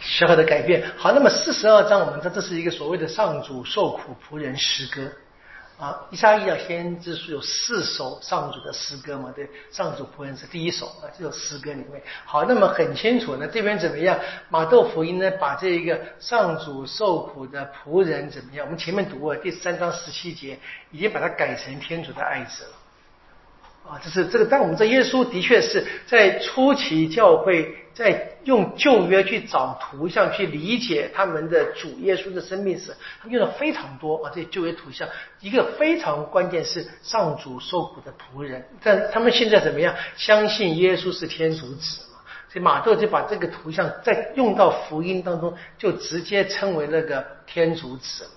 [0.00, 0.82] 小小的改变。
[0.96, 5.10] 好，那么四十二章我们知道这是一个所谓的上主受苦仆人诗歌。
[5.78, 9.32] 啊，伊莎伊亚先知书有四首上主的诗歌嘛？
[9.34, 12.02] 对，上主仆人是第一首啊，这首诗歌里面。
[12.26, 14.18] 好，那么很清楚呢，这边怎么样？
[14.50, 18.66] 马窦福音呢，把这一个上主受苦的仆人怎么样？
[18.66, 20.58] 我们前面读过第三章十七节，
[20.90, 22.70] 已经把它改成天主的爱子了。
[23.92, 35.08] 啊，这是这个，但我们这耶稣的确是在初期教会，在用旧约去找图像去理解他们的主耶稣的生命史，他用了非常多啊，这旧约图像，
[35.40, 39.94] 一个非常关键是上主受苦的仆人，但他们现在怎么样？
[40.16, 42.20] 相信耶稣是天主子嘛？
[42.48, 48.28] 所以马窦就把这个图像再用到福音当中，就直接称为那个天主子。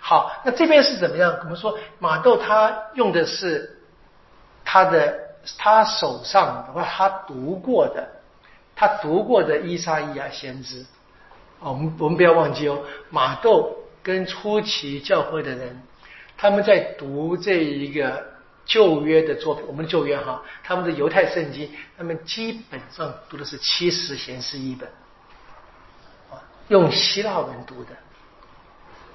[0.00, 1.38] 好，那这边是怎么样？
[1.42, 3.78] 我们说马窦他用的是。
[4.64, 5.18] 他的
[5.58, 8.08] 他手上的话，他读过的，
[8.82, 10.84] 他读过的伊莎伊亚先知
[11.60, 15.80] 啊，我们我们不要忘记哦，马窦跟初期教会的人，
[16.36, 18.26] 他们在读这一个
[18.64, 24.88] 旧约的作品，我们旧约哈，他们的犹太圣经，他们基本上读的是七十贤士一本，
[26.28, 27.90] 啊，用希腊文读的。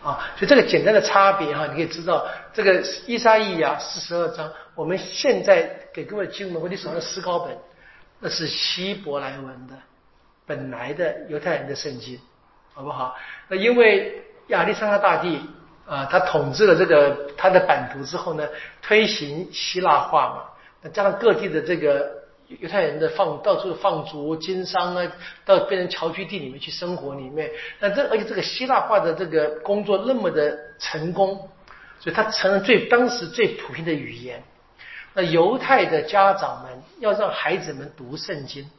[0.01, 7.57] 啊，所以这个简单的差别哈，你可以知道，这个伊莎伊亚四十二章，我们现在给各位经文，我你手上的诗稿本，
[8.19, 9.73] 那是希伯来文的，
[10.45, 12.19] 本来的犹太人的圣经，
[12.73, 13.15] 好不好？
[13.47, 15.39] 那因为亚历山大大帝
[15.85, 18.47] 啊，他统治了这个他的版图之后呢，
[18.81, 20.43] 推行希腊化嘛，
[20.81, 22.15] 那加上各地的这个。
[22.61, 25.11] 犹太人的放到处放逐经商啊，
[25.43, 31.35] 到变成侨居地里面去生活里面，那这而且这个希腊化的这个工作那么的成功，
[31.99, 34.41] 所以它成了最当时最普遍的语言。
[35.17, 38.69] 那犹太的家长们要让孩子们读圣经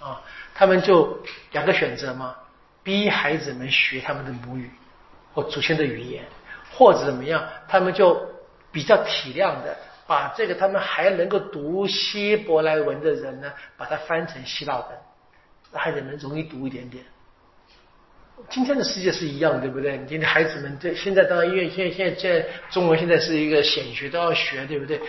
[0.00, 0.22] 啊，
[0.54, 1.18] 他们就
[1.50, 2.36] 两个选择嘛，
[2.84, 4.70] 逼孩子们学他们的母语
[5.34, 6.24] 或祖先的语言，
[6.72, 8.24] 或者怎么样，他们就
[8.70, 9.76] 比较体谅的。
[10.06, 14.86] 把这个他们还能够读希伯来文的人呢，把它翻成希腊文，
[15.72, 17.04] 孩子们容易读一点点。
[18.50, 19.96] 今天的世界是一样，对不对？
[19.98, 25.00] 你今天孩子们这现在当然因为现在现在现在中文现在是一个显学都要学，对不对？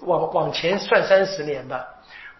[0.00, 1.84] 往往前算三十年吧。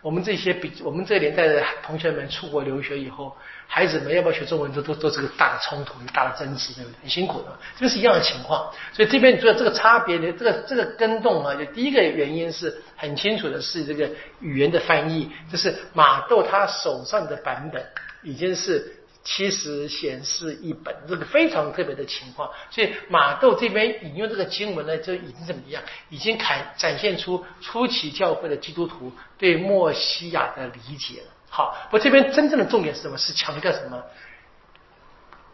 [0.02, 6.96] 我们这些比我们这年代的同学们出国留学以后，孩子们要不要学中文，都都都是个大的冲突，大的争执，对不对？
[7.02, 7.46] 很辛苦的，
[7.76, 8.70] 这个是一样的情况。
[8.92, 14.08] 所以这边你说这个差别的这个这个跟动啊，就第一个原因是很清楚的是这个
[14.40, 17.84] 语言的翻译，就是马窦他手上的版本
[18.22, 18.95] 已经是。
[19.28, 25.82] 其实显示一本这个非常特别的情况，所以马窦这边引用这个经文呢，就已经怎么样？
[26.10, 31.26] 已经展展现出初期教会的基督徒对墨西亚的理解了。
[31.50, 33.18] 好，我这边真正的重点是什么？
[33.18, 34.00] 是强调什么？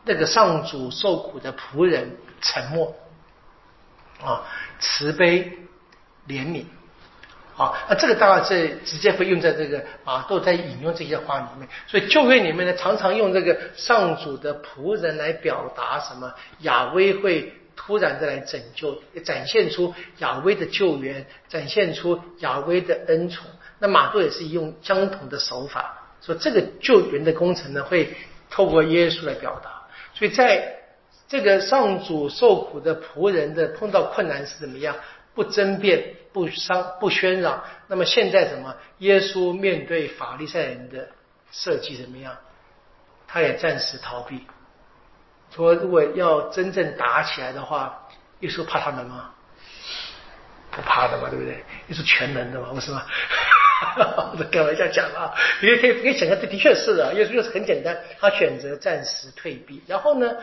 [0.05, 2.95] 那个上主受苦的仆人沉默
[4.23, 4.45] 啊，
[4.79, 5.51] 慈悲
[6.29, 6.67] 怜悯。
[7.55, 11.69] 好，那这个当然是直接会用在这个啊，都在引用这些话里面。
[11.87, 16.33] 所以旧约里面呢，常常用这个上主的仆人来表达什么？
[16.61, 23.47] 亚威会突然的来拯救，展现出亚威的救援，展现出亚威的恩宠。
[23.79, 28.15] 那马窦也是用相同的手法，说这个救援的工程呢，会
[28.49, 29.83] 透过耶稣来表达。
[30.15, 30.77] 所以在
[31.29, 34.95] 这个上主受苦的仆人的碰到困难是怎么样？
[35.35, 37.63] 不争辩、不伤、不喧嚷。
[37.89, 38.75] 那么现在怎么？
[38.99, 41.09] 耶稣面对法利赛人的
[41.51, 42.37] 设计怎么样？
[43.27, 44.47] 他也暂时逃避。
[45.55, 48.09] 说如果要真正打起来的话，
[48.41, 49.31] 耶稣怕他们吗？
[50.71, 51.55] 不怕的嘛，对不对？
[51.89, 53.05] 耶稣全能的嘛，不是吗？
[54.39, 57.13] 我开玩笑讲啊，你可以可以想象，这的确是的。
[57.15, 59.83] 耶稣就是很简单，他选择暂时退避。
[59.87, 60.37] 然后呢，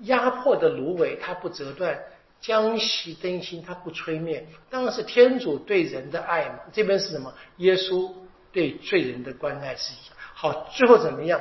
[0.00, 1.98] 压迫的芦苇他不折断，
[2.42, 4.46] 将熄灯芯它不吹灭。
[4.68, 6.58] 当然是天主对人的爱嘛。
[6.72, 7.32] 这边是什么？
[7.56, 8.12] 耶稣
[8.52, 10.16] 对罪人的关爱是一样。
[10.34, 11.40] 好，最后怎么样？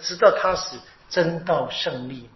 [0.00, 2.28] 直到他死，真道胜利，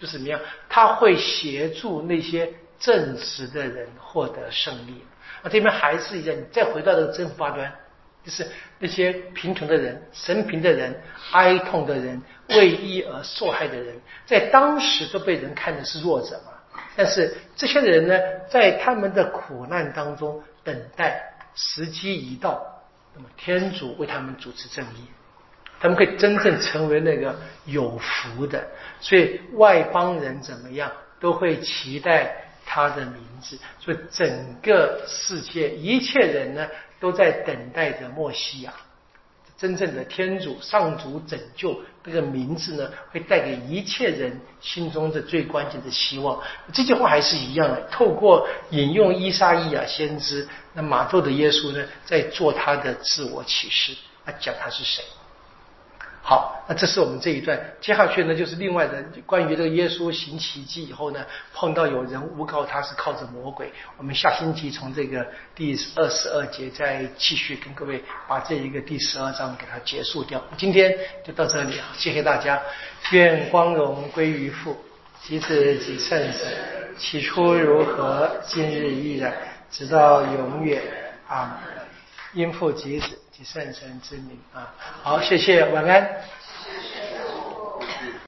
[0.00, 0.40] 就怎么样？
[0.70, 5.04] 他会协助那些正直的人获得胜利。
[5.42, 7.70] 那这边还是一样，你再回到这个真福八端。
[8.24, 8.48] 就是
[8.78, 10.98] 那些贫穷的人、神贫的人、
[11.32, 16.52] 哀痛的人、为义而受害的人，在当时都被人看的是弱者嘛。
[16.96, 18.18] 但是这些人呢，
[18.48, 22.64] 在他们的苦难当中等待时机一到，
[23.14, 25.08] 那么天主为他们主持正义，
[25.80, 27.34] 他们可以真正成为那个
[27.64, 28.64] 有福的。
[29.00, 30.90] 所以外邦人怎么样
[31.20, 32.34] 都会期待
[32.64, 33.58] 他的名字。
[33.78, 36.66] 所以整个世界一切人呢？
[37.00, 38.72] 都在等待着莫西亚，
[39.64, 46.38] 真正的天主上主拯救这个名字呢，会带给一切人心中的最关键的希望。
[46.70, 53.96] 这句话还是一样的，透过引用伊莎伊亚先知，那马窦的耶稣呢，在做他的自我启示，
[54.26, 55.02] 他讲他是谁。
[56.26, 57.60] 好，那这是我们这一段。
[57.82, 61.22] 接下去呢，就是另外的关于这个耶稣行奇迹以后呢，
[61.52, 63.70] 碰到有人诬告他是靠着魔鬼。
[63.98, 70.42] 我们下星期从这个第二十二节再继续跟各位把这一个第十二章给它结束掉。
[70.56, 72.58] 今天就到这里啊，谢谢大家。
[73.10, 74.82] 愿光荣归于父，
[75.22, 76.46] 及子及圣子，
[76.96, 79.30] 起初如何，今日依然，
[79.70, 80.80] 直到永远
[81.28, 81.60] 啊！
[82.32, 83.18] 因父及子。
[83.36, 86.20] 及圣神之名啊，好，谢谢，晚安。